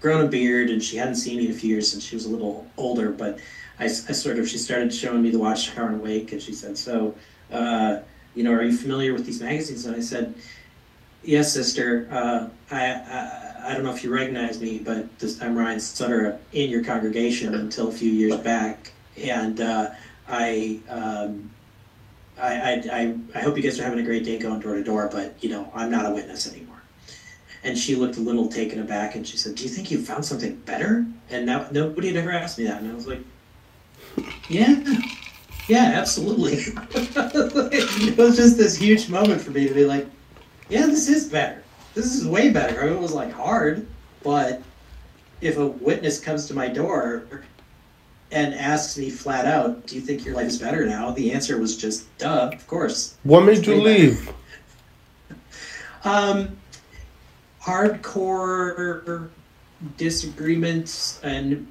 [0.00, 2.24] grown a beard, and she hadn't seen me in a few years since she was
[2.24, 3.10] a little older.
[3.10, 3.38] But
[3.78, 6.78] I, I sort of, she started showing me the Watchtower and Awake, and she said,
[6.78, 7.14] So,
[7.52, 7.98] uh,
[8.34, 9.84] you know, are you familiar with these magazines?
[9.84, 10.34] And I said,
[11.22, 12.08] yes, sister.
[12.10, 16.38] Uh, I, I, I don't know if you recognize me, but this, I'm Ryan Sutter
[16.52, 18.92] in your congregation until a few years back.
[19.16, 19.90] And uh,
[20.28, 21.50] I, um,
[22.38, 25.08] I, I, I, hope you guys are having a great day going door to door,
[25.12, 26.80] but, you know, I'm not a witness anymore.
[27.62, 30.24] And she looked a little taken aback and she said, Do you think you found
[30.24, 31.04] something better?
[31.28, 32.80] And now, nobody had ever asked me that.
[32.80, 33.20] And I was like,
[34.48, 34.82] Yeah,
[35.68, 36.54] yeah, absolutely.
[36.94, 40.06] it was just this huge moment for me to be like,
[40.70, 41.62] Yeah, this is better.
[41.94, 42.82] This is way better.
[42.82, 43.86] I mean, it was like hard,
[44.22, 44.62] but
[45.40, 47.24] if a witness comes to my door
[48.30, 51.10] and asks me flat out, Do you think your life is better now?
[51.10, 53.16] The answer was just, Duh, of course.
[53.24, 54.32] What made you leave?
[56.02, 56.56] Um,
[57.60, 59.28] hardcore
[59.96, 61.66] disagreements and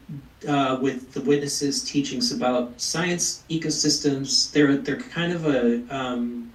[0.48, 4.52] uh, with the witnesses' teachings about science ecosystems.
[4.52, 6.52] They're they're kind of a um,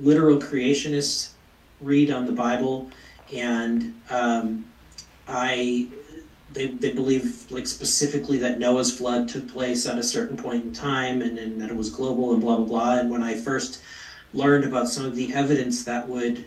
[0.00, 1.30] literal creationist
[1.82, 2.90] read on the Bible,
[3.32, 4.64] and um,
[5.28, 5.88] I
[6.52, 10.72] they, they believe like specifically that Noah's flood took place at a certain point in
[10.72, 12.98] time and, and that it was global and blah blah blah.
[12.98, 13.82] And when I first
[14.34, 16.44] learned about some of the evidence that would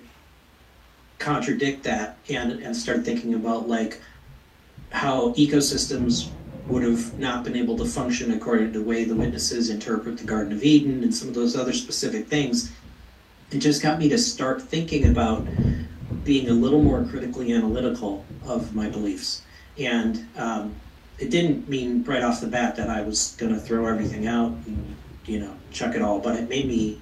[1.18, 4.02] contradict that and and start thinking about like
[4.92, 6.30] how ecosystems
[6.68, 10.24] would have not been able to function according to the way the witnesses interpret the
[10.24, 12.72] Garden of Eden and some of those other specific things.
[13.52, 15.48] It just got me to start thinking about
[16.24, 19.44] being a little more critically analytical of my beliefs.
[19.78, 20.76] And um,
[21.20, 24.52] it didn't mean right off the bat that I was going to throw everything out
[24.66, 27.02] and, you know, chuck it all, but it made me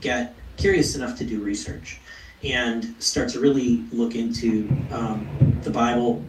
[0.00, 2.00] get curious enough to do research
[2.42, 6.22] and start to really look into um, the Bible,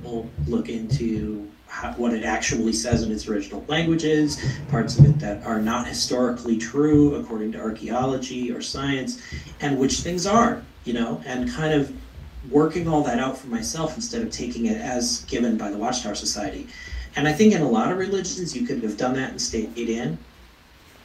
[0.48, 1.47] look into
[1.96, 6.58] what it actually says in its original languages, parts of it that are not historically
[6.58, 9.22] true according to archaeology or science,
[9.62, 11.92] and which things are, you know, and kind of
[12.50, 16.16] working all that out for myself instead of taking it as given by the Watchtower
[16.16, 16.68] Society.
[17.16, 19.78] And I think in a lot of religions, you could have done that and stayed
[19.78, 20.18] in.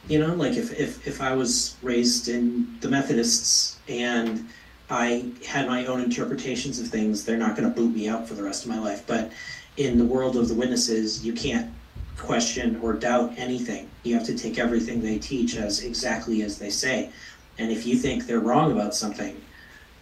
[0.07, 4.47] You know, like if, if, if I was raised in the Methodists and
[4.89, 8.33] I had my own interpretations of things, they're not going to boot me out for
[8.33, 9.03] the rest of my life.
[9.07, 9.31] But
[9.77, 11.71] in the world of the witnesses, you can't
[12.17, 13.89] question or doubt anything.
[14.03, 17.09] You have to take everything they teach as exactly as they say.
[17.57, 19.39] And if you think they're wrong about something,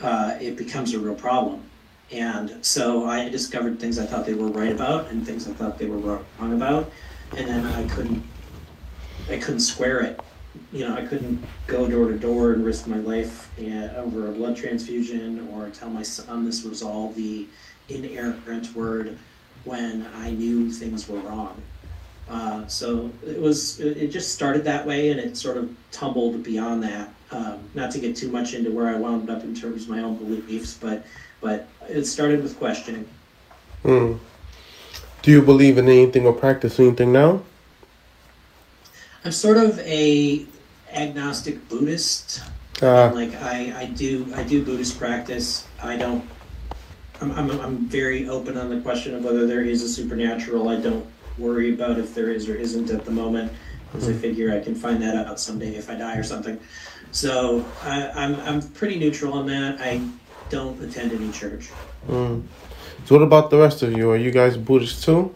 [0.02, 1.64] uh, it becomes a real problem.
[2.12, 5.78] And so I discovered things I thought they were right about and things I thought
[5.78, 6.92] they were wrong about,
[7.38, 8.22] and then I couldn't,
[9.30, 10.20] I couldn't square it.
[10.74, 14.32] You know, I couldn't go door to door and risk my life uh, over a
[14.32, 17.48] blood transfusion or tell my son this was all the
[17.88, 19.18] inerrant word
[19.64, 21.62] when I knew things were wrong.
[22.30, 26.84] Uh, so it was, it just started that way and it sort of tumbled beyond
[26.84, 27.14] that.
[27.32, 30.02] Um, not to get too much into where I wound up in terms of my
[30.02, 31.06] own beliefs, but
[31.40, 33.08] but it started with questioning.
[33.84, 34.16] Hmm.
[35.22, 37.42] Do you believe in anything or practice anything now?
[39.24, 40.46] I'm sort of a
[40.92, 42.42] agnostic Buddhist.
[42.82, 45.68] Uh, like I, I do I do Buddhist practice.
[45.82, 46.28] I don't.
[47.22, 50.70] I'm, I'm I'm very open on the question of whether there is a supernatural.
[50.70, 51.06] I don't
[51.38, 53.52] worry about if there is or isn't at the moment,
[53.92, 56.60] because I figure I can find that out someday if I die or something.
[57.12, 59.80] So I, I'm I'm pretty neutral on that.
[59.80, 60.02] I
[60.50, 61.70] don't attend any church.
[62.08, 62.44] mm.
[63.06, 64.10] So what about the rest of you?
[64.12, 65.34] Are you guys Buddhist too?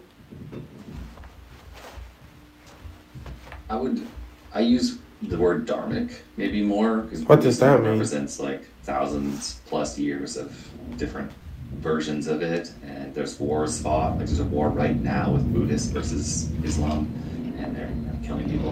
[3.70, 4.06] I would,
[4.54, 7.92] I use the word dharmic maybe more because What does that mean?
[7.92, 10.56] represents like thousands plus years of
[10.98, 11.32] different
[11.74, 14.12] versions of it, and there's wars fought.
[14.18, 17.12] Like there's a war right now with Buddhists versus Islam,
[17.58, 18.72] and they're you know, killing people.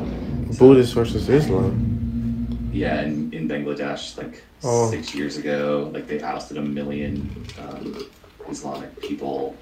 [0.54, 2.70] So, Buddhist versus Islam.
[2.72, 4.90] Yeah, in, in Bangladesh, like Oh.
[4.90, 8.08] six years ago, like they ousted a million um,
[8.50, 9.56] Islamic people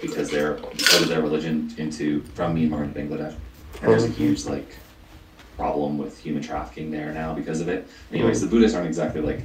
[0.00, 3.34] because they're because of their religion into from Myanmar and Bangladesh.
[3.82, 4.10] And there's a Oh.
[4.10, 4.68] huge like
[5.56, 7.88] problem with human trafficking there now because of it.
[8.12, 9.40] Anyways, the Buddhists aren't exactly like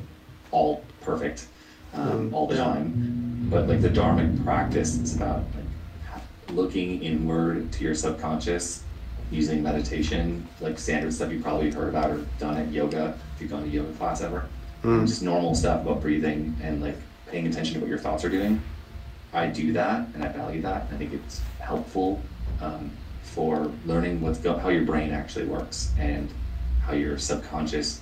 [0.51, 1.47] all perfect
[1.93, 7.83] um, all the time, but like the Dharmic practice is about like looking inward to
[7.83, 8.83] your subconscious
[9.31, 13.51] using meditation, like standard stuff you probably heard about or done at yoga if you've
[13.51, 14.47] gone to yoga class ever.
[14.83, 15.07] Mm.
[15.07, 18.61] Just normal stuff about breathing and like paying attention to what your thoughts are doing.
[19.33, 20.87] I do that and I value that.
[20.91, 22.21] I think it's helpful
[22.61, 22.91] um,
[23.23, 26.29] for learning what's go- how your brain actually works and
[26.81, 28.01] how your subconscious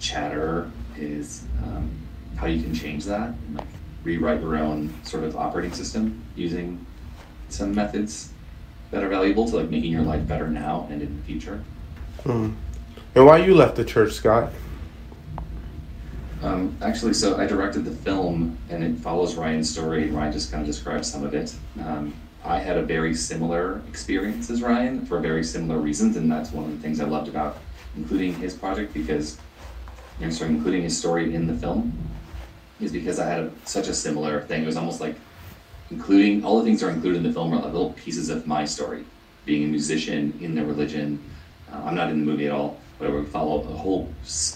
[0.00, 1.90] chatter is, um,
[2.38, 3.66] how you can change that and like
[4.04, 6.84] rewrite your own sort of operating system using
[7.48, 8.30] some methods
[8.90, 11.62] that are valuable to like making your life better now and in the future.
[12.24, 12.54] Mm.
[13.14, 14.52] And why you left the church, Scott?
[16.42, 20.08] Um, actually, so I directed the film, and it follows Ryan's story.
[20.08, 21.52] Ryan just kind of describes some of it.
[21.80, 26.52] Um, I had a very similar experience as Ryan for very similar reasons, and that's
[26.52, 27.58] one of the things I loved about
[27.96, 29.38] including his project because,
[30.20, 31.92] you know, sorry, including his story in the film,
[32.80, 34.62] is because I had a, such a similar thing.
[34.62, 35.16] It was almost like
[35.90, 38.46] including all the things that are included in the film are like little pieces of
[38.46, 39.04] my story.
[39.44, 41.22] Being a musician in the religion,
[41.72, 44.12] uh, I'm not in the movie at all where we follow a whole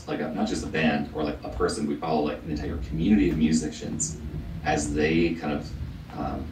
[0.06, 2.76] like a, not just a band or like a person we follow like an entire
[2.78, 4.18] community of musicians
[4.64, 5.70] as they kind of
[6.18, 6.44] um,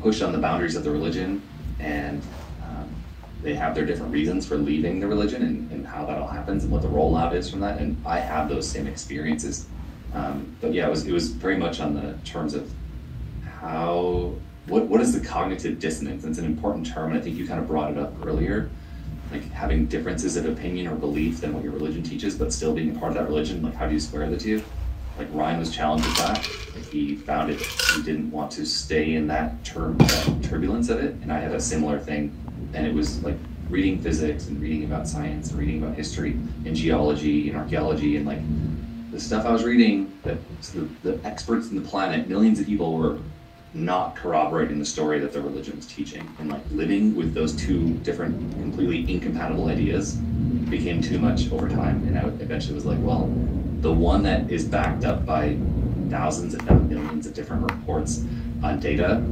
[0.00, 1.40] push on the boundaries of the religion
[1.78, 2.20] and
[2.64, 2.88] um,
[3.42, 6.64] they have their different reasons for leaving the religion and, and, how that all happens
[6.64, 9.66] and what the rollout is from that and i have those same experiences
[10.14, 12.70] um, but yeah it was, it was very much on the terms of
[13.60, 14.34] how
[14.66, 17.60] what, what is the cognitive dissonance it's an important term and i think you kind
[17.60, 18.70] of brought it up earlier
[19.32, 22.94] like having differences of opinion or belief than what your religion teaches, but still being
[22.94, 23.62] a part of that religion.
[23.62, 24.62] Like, how do you square the two?
[25.18, 26.36] Like Ryan was challenged with that.
[26.74, 27.60] Like he found it.
[27.60, 31.14] He didn't want to stay in that term, that turbulence of it.
[31.22, 32.36] And I had a similar thing,
[32.74, 33.36] and it was like
[33.68, 36.32] reading physics and reading about science and reading about history
[36.64, 38.40] and geology and archaeology and like
[39.12, 40.38] the stuff I was reading that
[40.72, 43.18] the, the experts in the planet, millions of people were
[43.74, 46.28] not corroborating the story that the religion was teaching.
[46.38, 52.06] And like living with those two different completely incompatible ideas became too much over time.
[52.06, 53.30] And i eventually was like well
[53.80, 55.56] the one that is backed up by
[56.08, 58.24] thousands if not millions of different reports
[58.62, 59.22] on data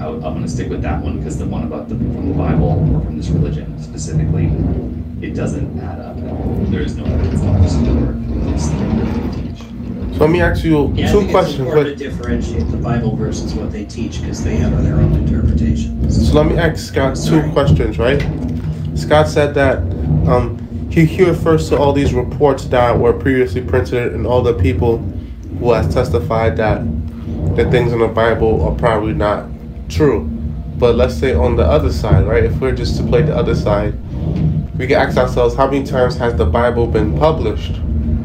[0.00, 2.34] I, am going to stick with that one because the one about the from the
[2.34, 4.46] bible or from this religion specifically
[5.20, 6.16] it doesn't add up
[6.70, 8.14] there is no evidence to support
[8.52, 9.60] this thing that they teach
[10.18, 11.60] so let me ask you Yeah, I two think questions.
[11.60, 14.94] It's important Wait, to differentiate the Bible versus what they teach because they have their
[14.96, 16.28] own interpretations.
[16.28, 17.50] so let me ask Scott two Sorry.
[17.52, 18.20] questions, right?
[18.94, 19.78] Scott said that
[20.28, 20.58] um,
[20.90, 24.98] he, he refers to all these reports that were previously printed and all the people
[25.60, 26.82] who has testified that
[27.56, 29.46] the things in the Bible are probably not
[29.88, 30.24] true.
[30.78, 32.44] But let's say on the other side, right?
[32.44, 33.94] If we're just to play the other side,
[34.78, 37.72] we can ask ourselves how many times has the Bible been published?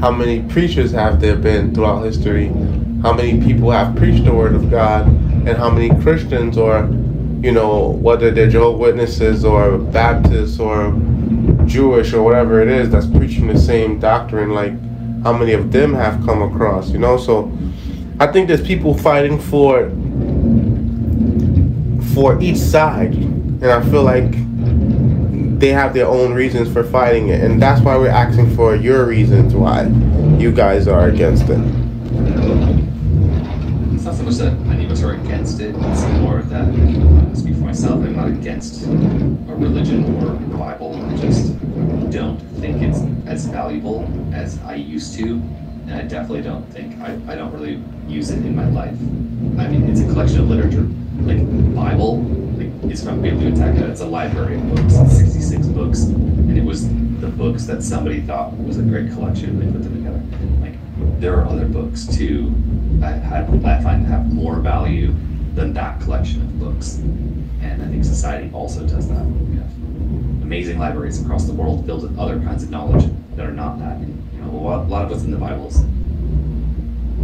[0.03, 2.47] How many preachers have there been throughout history?
[3.03, 5.07] How many people have preached the word of God?
[5.07, 6.89] And how many Christians or,
[7.41, 10.91] you know, whether they're Jehovah's Witnesses or Baptists or
[11.65, 14.73] Jewish or whatever it is that's preaching the same doctrine, like
[15.23, 17.15] how many of them have come across, you know?
[17.15, 17.49] So
[18.19, 19.89] I think there's people fighting for
[22.13, 23.13] for each side.
[23.13, 24.33] And I feel like
[25.63, 29.05] they have their own reasons for fighting it, and that's why we're asking for your
[29.05, 29.83] reasons why
[30.37, 31.57] you guys are against it.
[33.93, 37.33] It's not so much that any of us are against it, it's more that, I
[37.33, 38.89] speak for myself, I'm not against a
[39.55, 41.01] religion or the Bible.
[41.01, 41.57] I just
[42.11, 45.41] don't think it's as valuable as I used to,
[45.85, 48.99] and I definitely don't think, I, I don't really use it in my life.
[49.57, 50.89] I mean, it's a collection of literature.
[51.21, 51.39] Like,
[51.73, 52.21] Bible,
[52.89, 56.87] is from Biblioteca, it's a library of books, 66 books, and it was
[57.19, 60.21] the books that somebody thought was a great collection, they put them together.
[60.61, 62.53] Like, there are other books too
[63.03, 65.13] I find have more value
[65.55, 66.97] than that collection of books.
[67.61, 69.25] And I think society also does that.
[69.25, 69.71] We have
[70.41, 73.97] amazing libraries across the world filled with other kinds of knowledge that are not that.
[73.97, 75.83] And, you know, a lot, a lot of what's in the Bible is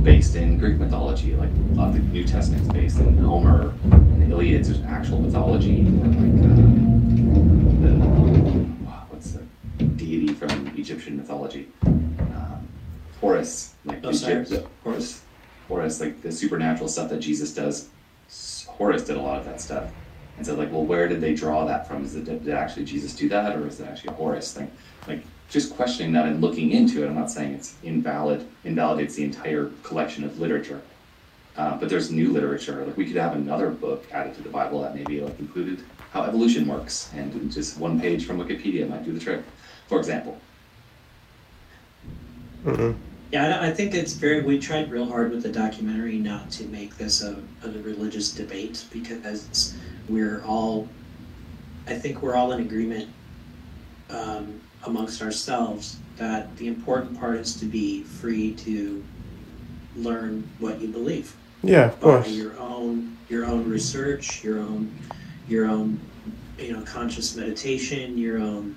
[0.03, 3.73] based in Greek mythology, like a lot of the New Testament is based in Homer
[3.91, 4.65] and the Iliad.
[4.65, 6.55] There's actual mythology, or like uh,
[7.81, 7.93] the
[8.85, 11.67] wow, what's the deity from Egyptian mythology?
[11.85, 12.67] Um,
[13.19, 14.51] Horus, like Osiris.
[14.51, 15.21] Egypt- Horus,
[15.67, 17.89] Horus, like the supernatural stuff that Jesus does.
[18.67, 19.91] Horus did a lot of that stuff.
[20.37, 22.05] And so, like, well, where did they draw that from?
[22.05, 24.71] Is it did actually Jesus do that, or is it actually a Horus thing?
[25.07, 27.07] Like, just questioning that and looking into it.
[27.07, 30.81] I'm not saying it's invalid, invalidates the entire collection of literature.
[31.57, 32.85] Uh, but there's new literature.
[32.85, 36.23] Like, we could have another book added to the Bible that maybe like included how
[36.23, 39.43] evolution works, and just one page from Wikipedia might do the trick.
[39.87, 40.39] For example,
[42.65, 42.95] Mhm.
[43.31, 44.41] Yeah, I I think it's very.
[44.41, 48.83] We tried real hard with the documentary not to make this a, a religious debate
[48.91, 49.75] because
[50.09, 50.87] we're all.
[51.87, 53.09] I think we're all in agreement
[54.09, 59.03] um, amongst ourselves that the important part is to be free to
[59.95, 62.29] learn what you believe Yeah, of course.
[62.29, 64.91] your own your own research, your own
[65.47, 65.99] your own
[66.57, 68.75] you know conscious meditation, your own.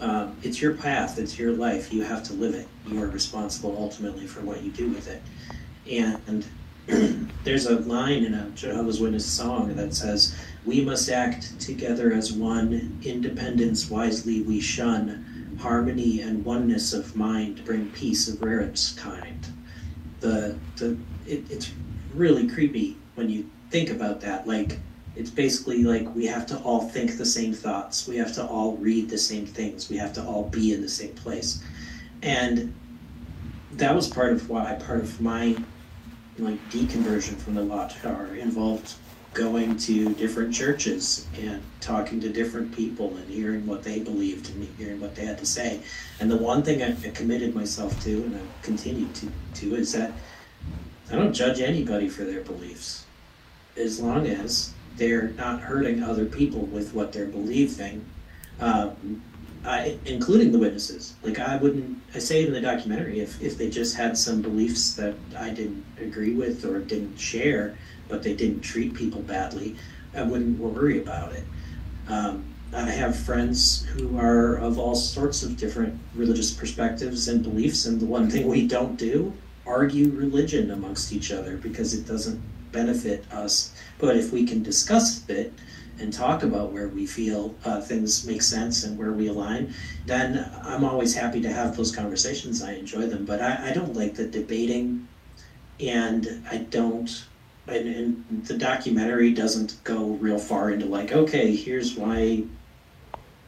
[0.00, 1.18] Um, it's your path.
[1.18, 1.92] It's your life.
[1.92, 2.66] You have to live it.
[2.86, 5.22] You are responsible ultimately for what you do with it.
[5.90, 6.46] And
[7.44, 10.34] there's a line in a Jehovah's Witness song that says,
[10.64, 12.98] "We must act together as one.
[13.02, 15.26] Independence wisely we shun.
[15.58, 19.46] harmony and oneness of mind bring peace of rarest kind.
[20.20, 21.70] The the it, it's
[22.14, 24.46] really creepy when you think about that.
[24.46, 24.78] Like
[25.16, 28.08] it's basically like we have to all think the same thoughts.
[28.08, 29.90] We have to all read the same things.
[29.90, 31.62] We have to all be in the same place.
[32.22, 32.74] And
[33.72, 35.56] that was part of why part of my
[36.40, 38.94] like deconversion from the Watchtower involved
[39.32, 44.68] going to different churches and talking to different people and hearing what they believed and
[44.76, 45.80] hearing what they had to say.
[46.18, 49.92] And the one thing I, I committed myself to and I continue to, to is
[49.92, 50.12] that
[51.10, 53.04] I don't judge anybody for their beliefs
[53.76, 58.04] as long as they're not hurting other people with what they're believing.
[58.60, 59.22] Um,
[60.06, 61.14] Including the witnesses.
[61.22, 64.40] Like I wouldn't, I say it in the documentary, if, if they just had some
[64.40, 67.76] beliefs that I didn't agree with or didn't share,
[68.08, 69.76] but they didn't treat people badly,
[70.14, 71.44] I wouldn't worry about it.
[72.08, 77.84] Um, I have friends who are of all sorts of different religious perspectives and beliefs,
[77.86, 79.32] and the one thing we don't do
[79.66, 82.40] argue religion amongst each other because it doesn't
[82.72, 83.74] benefit us.
[83.98, 85.52] But if we can discuss it
[86.00, 89.74] and talk about where we feel uh, things make sense and where we align,
[90.06, 92.62] then I'm always happy to have those conversations.
[92.62, 95.06] I enjoy them, but I, I don't like the debating,
[95.78, 97.24] and I don't.
[97.66, 97.86] And,
[98.28, 102.44] and the documentary doesn't go real far into like, okay, here's why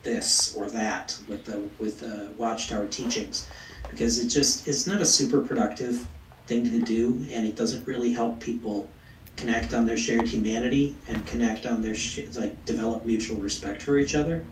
[0.03, 3.49] this or that with the with the Watchtower teachings,
[3.91, 6.07] because it just it's not a super productive
[6.47, 8.89] thing to do, and it doesn't really help people
[9.37, 13.99] connect on their shared humanity and connect on their sh- like develop mutual respect for
[13.99, 14.45] each other.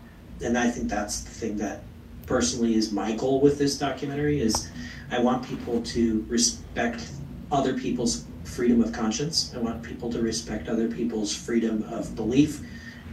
[0.43, 1.83] And i think that's the thing that
[2.25, 4.69] personally is my goal with this documentary is
[5.11, 7.07] i want people to respect
[7.51, 9.53] other people's freedom of conscience.
[9.55, 12.61] I want people to respect other people's freedom of belief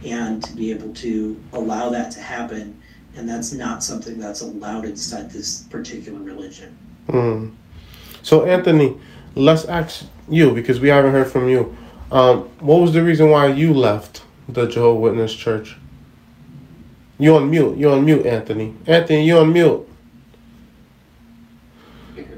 [0.05, 2.79] and to be able to allow that to happen.
[3.15, 6.77] And that's not something that's allowed inside this particular religion.
[7.07, 7.53] Mm.
[8.21, 8.99] So Anthony,
[9.35, 11.75] let's ask you because we haven't heard from you.
[12.11, 15.77] Um, what was the reason why you left the Jehovah Witness Church?
[17.17, 17.77] You on mute.
[17.77, 18.75] You on mute, Anthony.
[18.87, 19.87] Anthony, you on mute.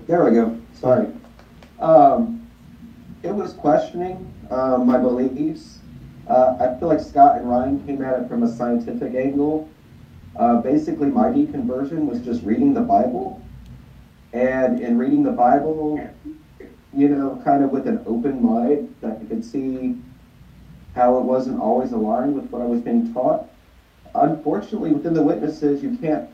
[0.07, 0.59] There we go.
[0.73, 1.07] Sorry.
[1.79, 2.47] Um,
[3.23, 5.79] it was questioning um, my beliefs.
[6.27, 9.69] Uh, I feel like Scott and Ryan came at it from a scientific angle.
[10.35, 13.41] Uh, basically, my deconversion was just reading the Bible.
[14.33, 16.09] And in reading the Bible,
[16.93, 19.95] you know, kind of with an open mind, that I could see
[20.95, 23.49] how it wasn't always aligned with what I was being taught.
[24.13, 26.29] Unfortunately, within the witnesses, you can't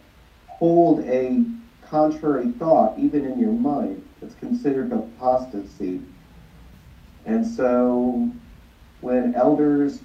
[0.48, 1.44] hold a
[1.84, 4.04] contrary thought even in your mind.
[4.22, 6.02] It's considered apostasy.
[7.26, 8.32] And so
[9.02, 10.02] when elders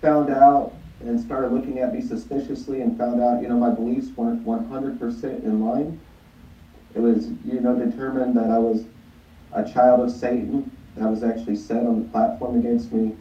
[0.00, 4.08] found out and started looking at me suspiciously and found out, you know, my beliefs
[4.16, 6.00] weren't 100% in line,
[6.94, 8.84] it was, you know, determined that I was
[9.52, 10.70] a child of Satan.
[10.96, 13.14] That was actually said on the platform against me,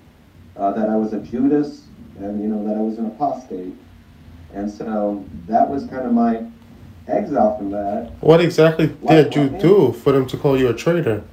[0.56, 1.84] uh, that I was a Judas,
[2.20, 3.74] and, you know, that I was an apostate.
[4.54, 6.44] And so that was kind of my
[7.08, 8.12] exile from that.
[8.22, 11.24] What exactly did you do for them to call you a traitor?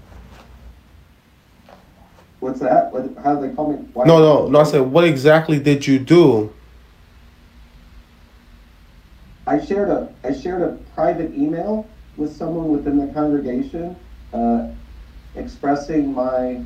[2.41, 2.93] What's that?
[2.93, 3.77] What, how do they call me?
[3.95, 4.61] Why- No, no, no.
[4.61, 6.53] I said, what exactly did you do?
[9.47, 11.87] I shared a I shared a private email
[12.17, 13.97] with someone within the congregation,
[14.33, 14.69] uh,
[15.37, 16.65] expressing my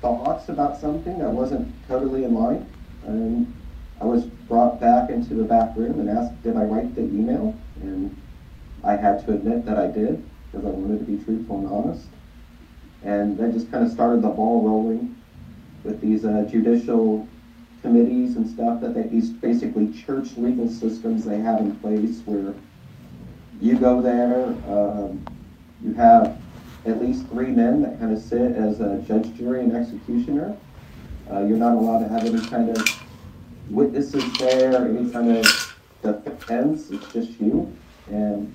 [0.00, 2.66] thoughts about something that wasn't totally in line,
[3.06, 3.52] and
[4.00, 7.54] I was brought back into the back room and asked, "Did I write the email?"
[7.80, 8.14] And
[8.82, 12.06] I had to admit that I did because I wanted to be truthful and honest,
[13.02, 15.16] and that just kind of started the ball rolling
[15.84, 17.26] with these uh, judicial
[17.82, 22.54] committees and stuff that they, these basically church legal systems they have in place where
[23.60, 25.24] you go there, um,
[25.84, 26.36] you have
[26.86, 30.56] at least three men that kind of sit as a judge, jury, and executioner.
[31.30, 33.02] Uh, you're not allowed to have any kind of
[33.70, 35.44] witnesses there, any kind of
[36.24, 36.90] defense.
[36.90, 37.74] It's just you.
[38.08, 38.52] And,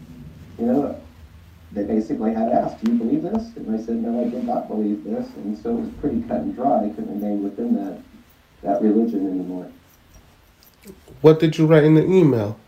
[0.59, 1.01] you know,
[1.71, 3.55] they basically had asked, do you believe this?
[3.55, 5.27] And I said, no, I did not believe this.
[5.38, 6.86] And so it was pretty cut and dry.
[6.86, 8.01] I couldn't remain within that,
[8.61, 9.71] that religion anymore.
[11.21, 12.59] What did you write in the email?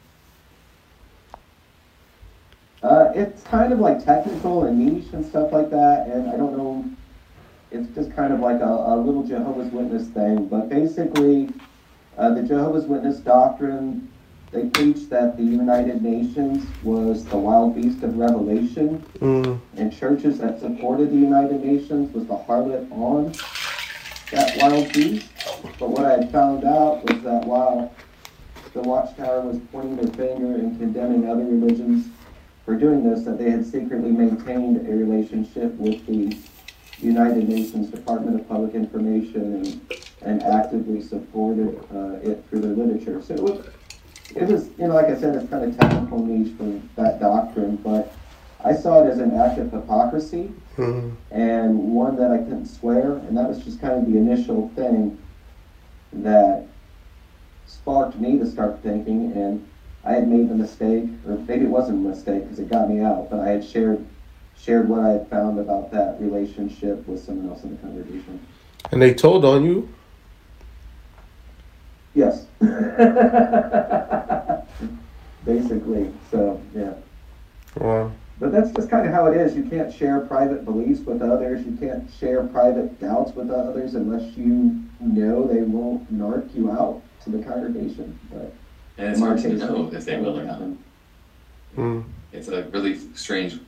[2.84, 6.58] Uh, it's kind of like technical and niche and stuff like that, and I don't
[6.58, 6.86] know.
[7.70, 11.50] It's just kind of like a, a little Jehovah's Witness thing, but basically,
[12.18, 14.10] uh, the Jehovah's Witness doctrine
[14.52, 20.40] they preach that the United Nations was the wild beast of Revelation, Mm, and churches
[20.40, 23.32] that supported the United Nations was the harlot on
[24.32, 25.30] that wild beast.
[25.80, 27.94] But what I had found out was that while
[28.74, 32.08] the Watchtower was pointing their finger and condemning other religions
[32.72, 36.38] for doing this, that they had secretly maintained a relationship with the
[37.06, 39.82] United Nations Department of Public Information and,
[40.22, 43.22] and actively supported uh, it through their literature.
[43.22, 43.66] So it was,
[44.36, 47.76] it was, you know, like I said, it's kind of technical niche for that doctrine,
[47.76, 48.14] but
[48.64, 51.12] I saw it as an act of hypocrisy Mhm.
[51.32, 55.18] and one that I couldn't swear, and that was just kind of the initial thing
[56.14, 56.68] that
[57.68, 59.68] sparked me to start thinking, and
[60.04, 63.02] I had made the mistake, or maybe it wasn't a mistake because it got me
[63.02, 64.06] out, but I had shared
[64.58, 68.40] shared what I had found about that relationship with someone else in the congregation.
[68.92, 69.90] And they told on you.
[72.14, 72.46] Yes.
[75.46, 76.94] Basically, so yeah.
[77.78, 78.12] Wow.
[78.40, 79.56] But that's just kind of how it is.
[79.56, 81.66] You can't share private beliefs with others.
[81.66, 87.02] You can't share private doubts with others unless you know they won't narc you out
[87.24, 88.20] to the congregation.
[88.32, 88.54] But
[88.98, 90.62] And it's hard to know if they will or not.
[91.78, 92.04] Mm.
[92.32, 93.60] It's a really strange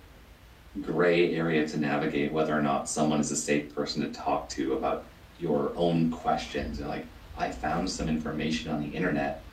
[0.82, 4.74] gray area to navigate whether or not someone is a safe person to talk to
[4.74, 5.06] about
[5.40, 6.80] your own questions.
[6.80, 7.06] And like,
[7.38, 9.44] I found some information on the internet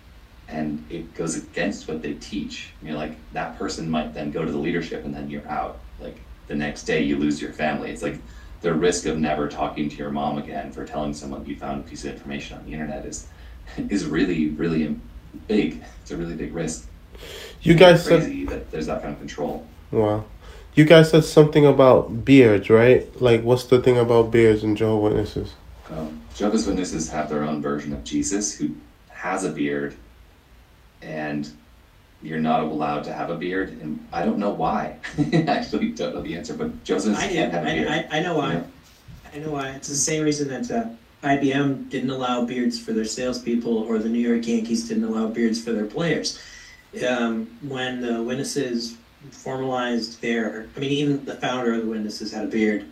[0.49, 2.71] and it goes against what they teach.
[2.83, 5.79] You know, like that person might then go to the leadership and then you're out.
[6.01, 6.17] Like
[6.49, 7.91] the next day you lose your family.
[7.91, 8.19] It's like
[8.61, 11.89] the risk of never talking to your mom again for telling someone you found a
[11.89, 13.29] piece of information on the internet is
[13.89, 14.97] is really, really
[15.49, 15.83] big.
[16.03, 16.89] It's a really big risk
[17.63, 19.67] You guys said crazy that there's that kind of control.
[19.91, 20.25] wow.
[20.75, 23.09] You guys said something about beards, right?
[23.21, 25.53] Like, what's the thing about beards and Jehovah Witnesses?
[25.91, 28.71] Um, Jehovah's Witnesses have their own version of Jesus who
[29.09, 29.97] has a beard,
[31.03, 31.51] and
[32.23, 33.71] you're not allowed to have a beard.
[33.83, 34.97] And I don't know why.
[35.19, 37.35] I actually don't know the answer, but Joseph's I do.
[37.35, 37.89] can't have a beard.
[37.89, 38.53] I, I, I know why.
[38.55, 38.63] Yeah.
[39.35, 39.71] I know why.
[39.71, 40.89] It's the same reason that uh,
[41.23, 45.63] IBM didn't allow beards for their salespeople, or the New York Yankees didn't allow beards
[45.63, 46.39] for their players.
[47.07, 48.97] Um, when the Witnesses
[49.31, 52.87] formalized their, I mean, even the founder of the Witnesses had a beard,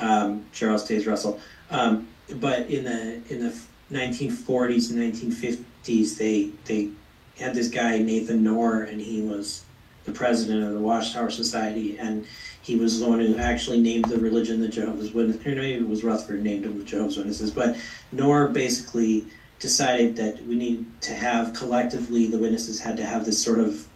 [0.00, 1.38] um, Charles Taze Russell.
[1.70, 3.54] Um, but in the in the
[3.92, 6.90] 1940s and 1950s, they they
[7.38, 9.64] had this guy Nathan Knorr, and he was
[10.04, 12.26] the president of the Watchtower Society, and
[12.62, 15.46] he was the one who actually named the religion the Jehovah's Witnesses.
[15.46, 17.76] Or maybe it was Rutherford named them the Jehovah's Witnesses, but
[18.12, 19.26] Knorr basically
[19.58, 23.86] decided that we need to have collectively the witnesses had to have this sort of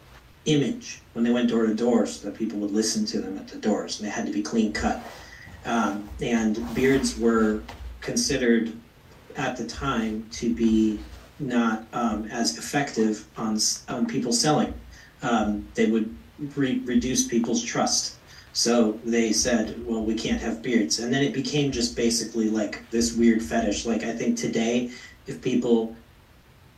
[0.47, 3.49] image when they went door to door so that people would listen to them at
[3.49, 5.03] the doors and they had to be clean cut
[5.67, 7.63] um, and beards were
[8.01, 8.73] considered
[9.37, 10.99] at the time to be
[11.39, 14.73] not um, as effective on, on people selling
[15.23, 16.15] um, they would
[16.55, 18.17] re- reduce people's trust
[18.53, 22.89] so they said well we can't have beards and then it became just basically like
[22.91, 24.91] this weird fetish like i think today
[25.27, 25.95] if people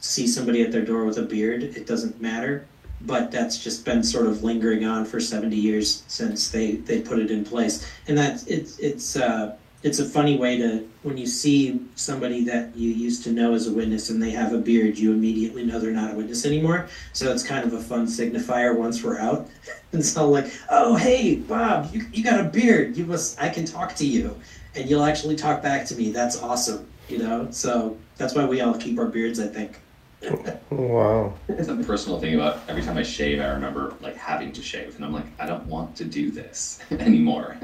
[0.00, 2.66] see somebody at their door with a beard, it doesn't matter.
[3.02, 7.18] But that's just been sort of lingering on for 70 years since they, they put
[7.18, 7.86] it in place.
[8.08, 12.76] And that it's it's uh, it's a funny way to when you see somebody that
[12.76, 15.80] you used to know as a witness and they have a beard, you immediately know
[15.80, 16.88] they're not a witness anymore.
[17.14, 19.48] So it's kind of a fun signifier once we're out.
[19.92, 22.96] And so like, oh hey Bob, you, you got a beard.
[22.96, 24.36] You must I can talk to you,
[24.76, 26.12] and you'll actually talk back to me.
[26.12, 26.86] That's awesome.
[27.08, 29.40] You know, so that's why we all keep our beards.
[29.40, 29.80] I think.
[30.70, 31.34] Wow.
[31.48, 34.94] It's a personal thing about every time I shave, I remember like having to shave,
[34.94, 37.56] and I'm like, I don't want to do this anymore.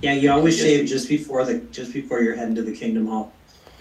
[0.00, 0.66] Yeah, you always Yes.
[0.66, 3.32] shave just before the just before you're heading to the Kingdom Hall.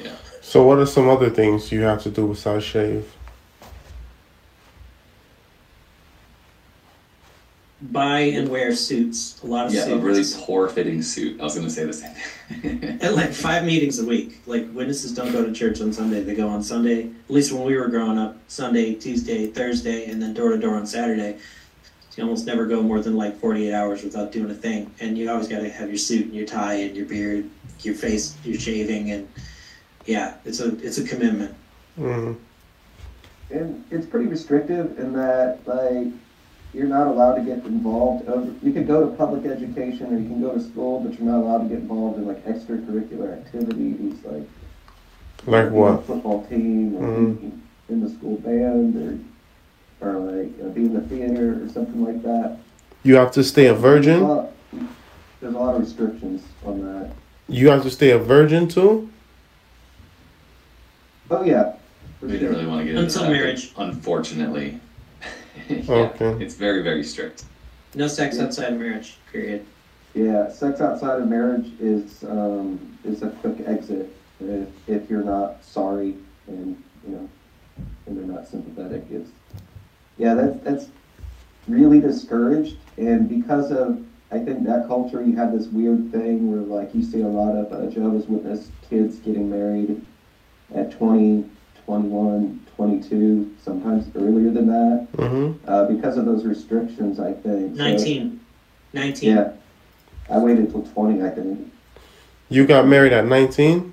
[0.03, 0.11] yeah.
[0.41, 3.05] So, what are some other things you have to do besides shave?
[7.79, 9.39] Buy and wear suits.
[9.43, 9.87] A lot of suits.
[9.87, 11.39] Yeah, a really poor fitting suit.
[11.39, 12.13] I was gonna say the same
[12.49, 12.97] thing.
[13.01, 14.39] And like five meetings a week.
[14.47, 16.23] Like witnesses don't go to church on Sunday.
[16.23, 17.03] They go on Sunday.
[17.03, 20.75] At least when we were growing up, Sunday, Tuesday, Thursday, and then door to door
[20.75, 21.37] on Saturday.
[22.17, 24.89] You almost never go more than like 48 hours without doing a thing.
[24.99, 27.47] And you always got to have your suit and your tie and your beard,
[27.81, 29.27] your face, your shaving, and
[30.07, 31.53] yeah, it's a it's a commitment.
[31.99, 32.37] Mm.
[33.49, 36.07] and it's pretty restrictive in that like
[36.75, 38.23] you're not allowed to get involved
[38.61, 41.39] you can go to public education or you can go to school but you're not
[41.39, 44.47] allowed to get involved in like extracurricular activities like
[45.47, 46.05] Like being on a what?
[46.05, 47.59] football team or Mhm.
[47.89, 49.17] in the school band or
[50.01, 52.57] or like uh, be in the theater or something like that
[53.03, 54.23] You have to stay a There's a virgin?
[54.23, 54.51] lot-
[55.39, 57.11] there's a lot of restrictions on that
[57.47, 59.09] You have to stay a virgin too?
[61.31, 61.73] oh yeah
[62.21, 63.71] We didn't really want to get into Until that, marriage.
[63.77, 64.79] Unfortunately,
[65.69, 66.43] yeah, Okay.
[66.43, 67.45] it's very very strict.
[67.95, 68.43] No sex Yeah.
[68.43, 69.17] outside of marriage.
[69.31, 69.65] Period.
[70.13, 75.63] Yeah, sex outside of marriage is um, is a quick exit if, if you're not
[75.63, 76.15] sorry
[76.47, 77.29] and you know
[78.07, 79.03] and they're not sympathetic.
[80.17, 80.85] Yeah, that's that's
[81.67, 84.01] really discouraged, and because of
[84.31, 87.55] I think that culture, you have this weird thing where like you see a lot
[87.55, 90.05] of uh, Jehovah's Witness kids getting married
[90.75, 91.49] at 20,
[91.85, 95.69] 21, 22, sometimes earlier than that, Mm-hmm.
[95.69, 97.19] uh, because of those restrictions.
[97.19, 98.39] I think So, 19.
[98.93, 99.35] 19.
[99.35, 99.51] yeah,
[100.29, 101.21] I waited till twenty.
[101.23, 101.71] I think.
[102.49, 103.91] You got married at 19?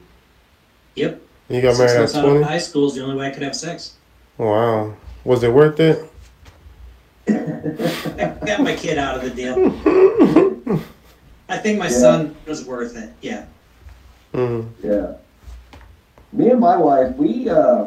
[0.94, 1.20] Yep.
[1.48, 2.42] You got Six married at out of 20?
[2.44, 3.94] high school is the only way I could have sex.
[4.38, 4.94] Wow.
[5.24, 6.08] Was it worth it?
[8.44, 9.54] I got my kid out of the deal.
[11.48, 11.98] I think my Yeah.
[11.98, 13.10] son was worth it.
[13.22, 13.46] Yeah.
[14.34, 14.68] Mm.
[14.82, 15.14] Yeah.
[16.30, 17.86] Me and my wife, we, uh,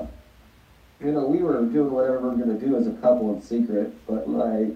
[1.00, 3.42] you know, we were doing whatever we are going to do as a couple in
[3.44, 4.70] secret, but like,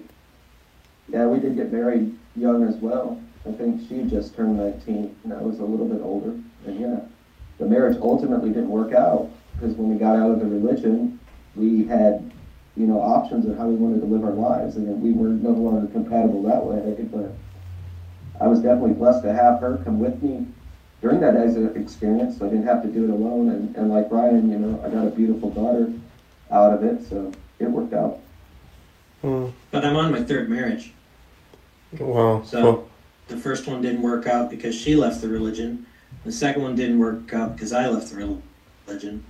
[1.09, 3.19] yeah, we did get married young as well.
[3.49, 6.35] I think she just turned 19, and I was a little bit older.
[6.67, 6.99] And yeah,
[7.57, 11.19] the marriage ultimately didn't work out because when we got out of the religion,
[11.55, 12.30] we had,
[12.77, 15.29] you know, options of how we wanted to live our lives, and that we were
[15.29, 16.95] no longer compatible that way.
[17.11, 17.33] But
[18.39, 20.47] I was definitely blessed to have her come with me
[21.01, 23.49] during that as an experience, so I didn't have to do it alone.
[23.49, 25.91] And, and like Ryan, you know, I got a beautiful daughter
[26.49, 28.19] out of it, so it worked out.
[29.23, 29.51] Mm.
[29.71, 30.93] But I'm on my third marriage.
[31.99, 32.43] Wow.
[32.45, 32.87] So Well,
[33.27, 35.85] the first one didn't work out because she left the religion.
[36.23, 38.39] The second one didn't work out because I left the
[38.87, 39.23] religion.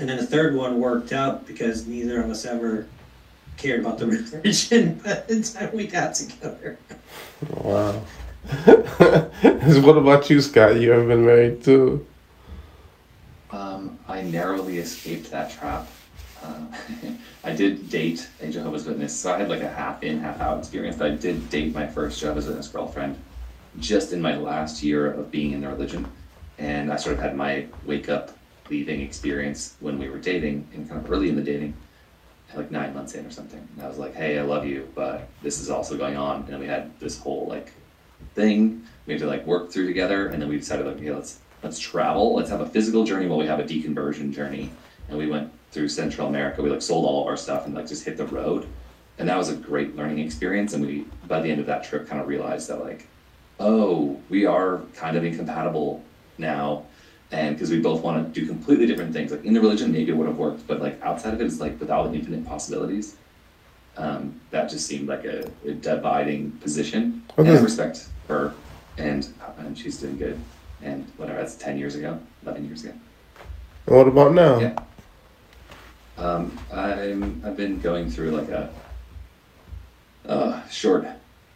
[0.00, 2.86] And then the third one worked out because neither of us ever
[3.58, 6.78] cared about the religion by the time we got together.
[7.50, 7.92] wow.
[9.82, 10.80] what about you, Scott?
[10.80, 12.06] You ever been married too?
[13.50, 15.86] Um, I narrowly escaped that trap.
[16.42, 16.62] Uh,
[17.44, 20.58] I did date a Jehovah's Witness, so I had like a half in, half out
[20.60, 20.96] experience.
[20.96, 23.18] But I did date my first Jehovah's Witness girlfriend
[23.78, 26.10] just in my last year of being in the religion,
[26.56, 28.30] and I sort of had my wake up
[28.70, 31.74] leaving experience when we were dating, and kind of early in the dating,
[32.54, 33.66] like nine months in or something.
[33.76, 36.60] And I was like, "Hey, I love you, but this is also going on." And
[36.60, 37.72] we had this whole like
[38.34, 41.40] thing we had to like work through together, and then we decided like, "Okay, let's
[41.62, 42.34] let's travel.
[42.34, 44.70] Let's have a physical journey while we have a deconversion journey."
[45.08, 46.62] And we went through Central America.
[46.62, 48.66] We like sold all of our stuff and like just hit the road,
[49.18, 50.72] and that was a great learning experience.
[50.74, 53.08] And we by the end of that trip kind of realized that like,
[53.58, 56.02] oh, we are kind of incompatible
[56.38, 56.84] now.
[57.32, 60.10] And because we both want to do completely different things, like in the religion, maybe
[60.10, 63.16] it would have worked, but like outside of it, it's like without infinite possibilities.
[63.96, 67.22] Um, that just seemed like a, a dividing position.
[67.36, 68.54] And I respect her,
[68.98, 69.28] and
[69.58, 70.40] and she's doing good.
[70.82, 72.94] And whatever, that's ten years ago, eleven years ago.
[73.86, 74.58] And what about now?
[74.58, 74.78] Yeah.
[76.18, 78.70] Um, I'm I've been going through like a
[80.26, 81.06] uh, short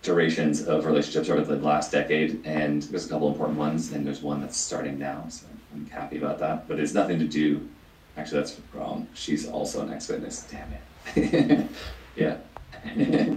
[0.02, 4.20] durations of relationships over the last decade, and there's a couple important ones, and there's
[4.20, 6.68] one that's starting now, so I'm happy about that.
[6.68, 7.68] But it's nothing to do.
[8.16, 9.08] Actually, that's wrong.
[9.14, 10.48] She's also an ex-witness.
[10.50, 10.72] Damn
[11.16, 11.68] it.
[12.16, 12.36] yeah.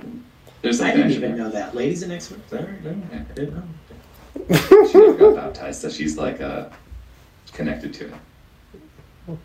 [0.62, 1.46] there's I didn't even know.
[1.46, 1.76] know that.
[1.76, 2.42] Ladies and X Men.
[2.52, 2.70] All right,
[3.14, 3.64] I didn't know.
[4.88, 6.70] She never got baptized, so she's like uh,
[7.54, 9.38] connected to it.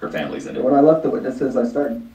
[0.00, 0.64] Her family's in it.
[0.64, 2.06] When I left the witnesses, I started.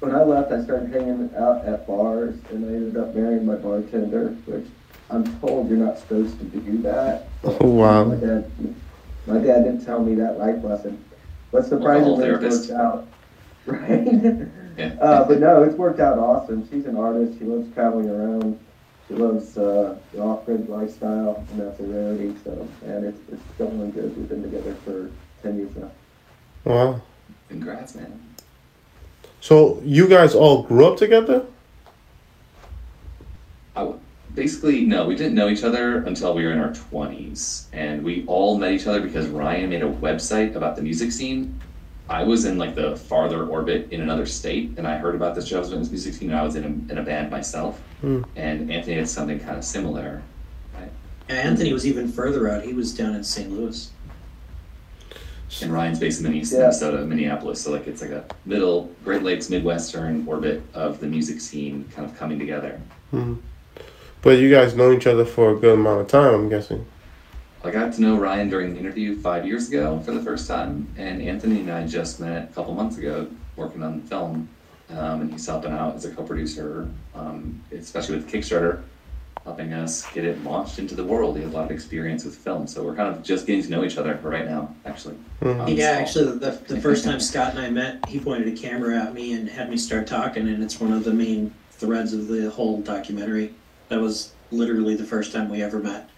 [0.00, 3.54] When I left, I started hanging out at bars, and I ended up marrying my
[3.54, 4.66] bartender, which
[5.10, 7.28] I'm told you're not supposed to do that.
[7.44, 8.04] Oh, wow.
[8.04, 8.50] My dad,
[9.26, 11.02] my dad didn't tell me that life lesson,
[11.52, 12.70] but surprisingly, it therapist.
[12.70, 13.06] worked out.
[13.66, 14.48] Right.
[14.76, 14.94] Yeah.
[15.00, 16.68] Uh, but no, it's worked out awesome.
[16.70, 17.38] She's an artist.
[17.38, 18.58] She loves traveling around.
[19.08, 22.34] She loves uh, the off-grid lifestyle, and that's a rarity.
[22.44, 24.16] So, and it's it's going good.
[24.16, 25.10] We've been together for
[25.42, 25.90] ten years now.
[26.64, 27.00] Wow.
[27.48, 28.20] Congrats, man.
[29.40, 31.44] So you guys all grew up together?
[33.74, 34.00] I w-
[34.40, 37.64] basically, no, we didn't know each other until we were in our 20s.
[37.72, 41.58] And we all met each other because Ryan made a website about the music scene.
[42.08, 45.48] I was in like the farther orbit in another state, and I heard about this
[45.48, 47.80] Jehovah's Witness music scene, and I was in a, in a band myself.
[48.00, 48.22] Hmm.
[48.36, 50.22] And Anthony had something kind of similar.
[50.78, 50.90] Right?
[51.28, 52.62] Anthony was even further out.
[52.62, 53.50] He was down in St.
[53.50, 53.90] Louis.
[55.62, 56.66] And Ryan's based in Minnesota, Yeah.
[56.66, 57.60] Minnesota, Minneapolis.
[57.62, 62.08] So, like, it's like a middle, Great Lakes, Midwestern orbit of the music scene kind
[62.08, 62.80] of coming together.
[64.22, 66.86] But you guys know each other for a good amount of time, I'm guessing.
[67.66, 70.88] I got to know Ryan during the interview five years ago for the first time,
[70.96, 74.48] and Anthony and I just met a couple months ago working on the film,
[74.90, 78.82] um, and he's helping out as a co-producer, um, especially with Kickstarter,
[79.44, 81.36] helping us get it launched into the world.
[81.36, 83.70] He has a lot of experience with film, so we're kind of just getting to
[83.70, 85.16] know each other right now, actually.
[85.42, 88.56] on this Yeah, actually, the, the first time Scott and I met, he pointed a
[88.56, 92.12] camera at me and had me start talking, and it's one of the main threads
[92.12, 93.54] of the whole documentary.
[93.88, 96.08] That was literally the first time we ever met.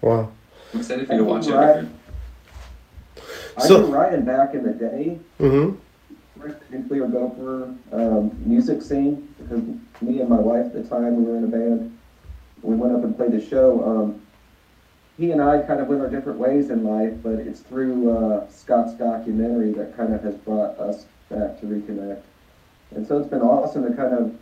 [0.00, 0.30] Wow.
[0.72, 1.54] I'm excited for you to watch it.
[1.54, 1.86] Right.
[3.56, 5.18] I So- knew Ryan back in the day.
[5.40, 5.76] Mm-hmm.
[6.70, 9.62] nuclear gopher um, music scene because
[10.02, 11.98] me and my wife at the time we were in a band.
[12.62, 13.82] We went up and played the show.
[13.84, 14.20] Um,
[15.18, 18.48] he and I kind of went our different ways in life, but it's through uh,
[18.50, 22.20] Scott's documentary that kind of has brought us back to reconnect.
[22.94, 24.36] And so it's been awesome to kind of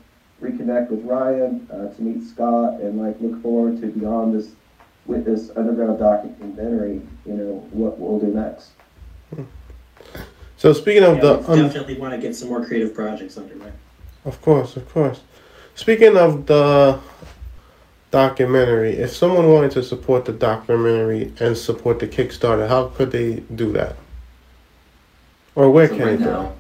[0.48, 4.50] reconnect with Ryan, uh, to meet Scott, and like look forward to beyond this
[5.06, 7.00] with this underground documentary.
[7.26, 8.70] You know what we'll do next.
[10.56, 13.36] So speaking of Yeah, the, we un- definitely want to get some more creative projects
[13.36, 13.72] underway.
[14.24, 15.20] of course, of course.
[15.74, 16.98] Speaking of the
[18.10, 23.40] documentary, if someone wanted to support the documentary and support the Kickstarter, how could they
[23.54, 23.96] do that?
[25.56, 26.52] Or where So can right they do it?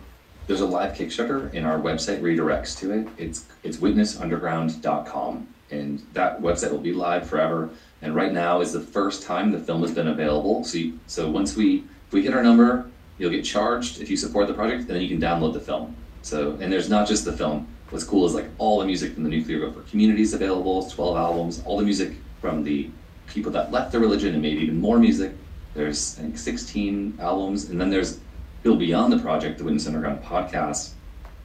[0.46, 3.08] There's a live Kickstarter, and our website redirects to it.
[3.16, 7.70] It's it's witnessunderground.com, and that website will be live forever.
[8.02, 10.64] And right now is the first time the film has been available.
[10.64, 14.16] So you, so once we if we hit our number, you'll get charged if you
[14.16, 15.96] support the project, and then you can download the film.
[16.22, 17.66] So and there's not just the film.
[17.90, 20.88] What's cool is like all the music from the Nuclear Gopher community is available.
[20.90, 21.62] 12 albums.
[21.64, 22.90] All the music from the
[23.26, 25.32] people that left the religion and made even more music.
[25.74, 28.20] There's I think 16 albums, and then there's
[28.64, 30.92] Bill Beyond the Project, the Witness Underground podcast,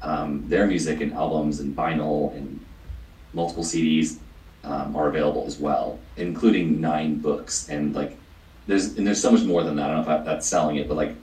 [0.02, 2.66] um, their music and albums and vinyl and
[3.34, 4.20] multiple CDs
[4.64, 7.68] um, are available as well, including nine books.
[7.68, 8.16] And like,
[8.68, 9.92] there's and there's so much more than that.
[9.92, 11.14] I don't know if that's selling it, but like,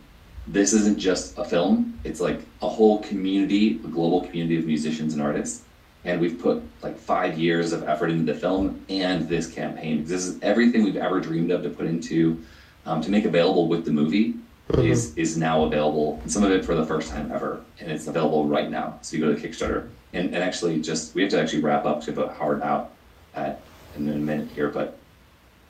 [0.47, 1.99] this isn't just a film.
[2.05, 5.63] It's like a whole community, a global community of musicians and artists.
[6.05, 10.05] And we've put like five years of effort into the film and this campaign.
[10.05, 12.45] This is everything we've ever dreamed of to put into
[12.85, 14.35] um, to make available with the movie
[14.69, 14.91] Mm-hmm.
[14.91, 18.49] is is now available some of it for the first time ever and it's available
[18.49, 18.99] right now.
[19.01, 22.03] So you go to kickstarter and, and actually just we have to actually wrap up
[22.03, 22.91] to put hard out
[23.37, 23.61] at
[23.97, 24.99] in a minute here but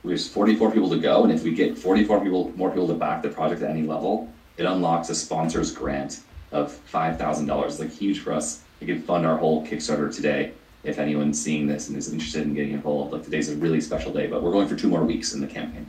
[0.02, 3.22] there's 44 people to go and if we get 44 people more people to back
[3.22, 6.20] the project at any level it unlocks a sponsors grant
[6.50, 8.62] of $5000 It's like huge for us.
[8.80, 10.52] It could fund our whole kickstarter today
[10.84, 13.12] if anyone's seeing this and is interested in getting involved.
[13.12, 15.46] Like today's a really special day but we're going for two more weeks in the
[15.46, 15.86] campaign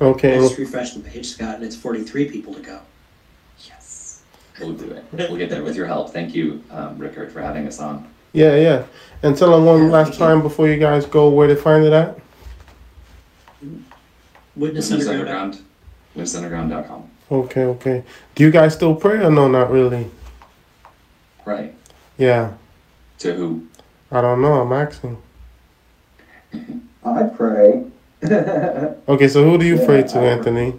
[0.00, 0.36] Okay.
[0.36, 2.80] I just refreshed the page, Scott, and it's 43 people to go.
[3.66, 4.22] Yes.
[4.60, 5.04] We'll do it.
[5.12, 6.12] We'll get there with your help.
[6.12, 8.06] Thank you, um, Rickard, for having us on.
[8.32, 8.84] Yeah, yeah.
[9.22, 10.26] And tell them one Yeah, last thank you.
[10.26, 12.18] time before you guys go where to find it at.
[14.54, 15.54] Witness Witness Underground.
[15.54, 15.64] Underground,
[16.16, 17.10] witnessunderground.com.
[17.30, 18.04] Okay, okay.
[18.34, 19.48] Do you guys still pray or no?
[19.48, 20.10] Not really.
[21.44, 21.74] Right.
[22.18, 22.52] Yeah.
[23.18, 23.66] To who?
[24.12, 24.60] I don't know.
[24.60, 25.16] I'm asking.
[27.04, 27.84] I pray.
[29.08, 30.74] Okay, so who do you Yeah, pray to, I- Anthony?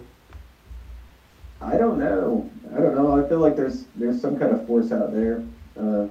[1.60, 2.48] I don't know.
[2.74, 3.24] I don't know.
[3.24, 5.42] I feel like there's there's some kind of force out there.
[5.76, 6.06] Uh,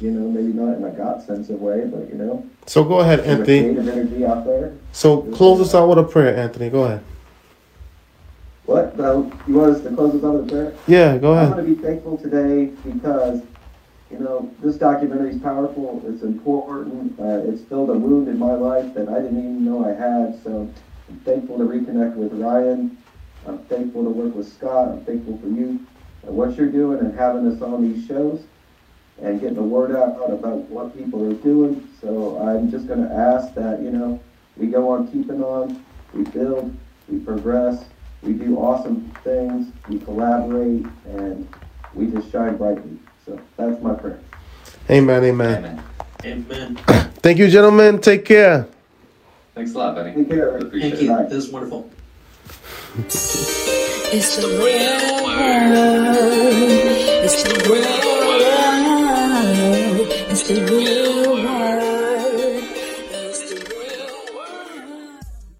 [0.00, 3.00] you know, maybe not in a God sense of way, but you know, So go
[3.00, 3.78] ahead, Anthony.
[3.78, 4.72] energy out there.
[4.92, 6.68] So close us out with a prayer, Anthony.
[6.70, 7.02] Go ahead.
[8.66, 8.94] What?
[8.96, 10.74] You want us to close this out with a prayer?
[10.86, 11.48] Yeah, go ahead.
[11.48, 13.42] I'm going to be thankful today because,
[14.14, 16.00] you know, this documentary is powerful.
[16.06, 17.18] It's important.
[17.18, 20.40] Uh, it's filled a wound in my life that I didn't even know I had.
[20.44, 20.70] So
[21.08, 22.96] I'm thankful to reconnect with Ryan.
[23.44, 24.88] I'm thankful to work with Scott.
[24.88, 25.84] I'm thankful for you
[26.22, 28.44] and what you're doing and having us on these shows
[29.20, 31.88] and getting the word out about what people are doing.
[32.00, 34.20] So I'm just going to ask that, you know,
[34.56, 36.72] we go on keeping on, we build,
[37.08, 37.84] we progress,
[38.22, 41.52] we do awesome things, we collaborate, and
[41.94, 42.96] we just shine brightly.
[43.24, 44.20] So that's my prayer.
[44.90, 45.64] Amen, amen.
[45.64, 45.82] Amen.
[46.24, 46.76] Amen.
[47.22, 47.98] Thank you, gentlemen.
[48.00, 48.66] Take care.
[49.54, 50.14] Thanks a lot, Benny.
[50.14, 50.58] Take care.
[50.58, 51.06] Appreciate Thank it.
[51.06, 51.28] you.
[51.28, 51.90] This is wonderful.
[52.98, 55.74] It's the Real Word.
[57.24, 60.08] It's the Real Word.
[60.30, 61.13] It's the real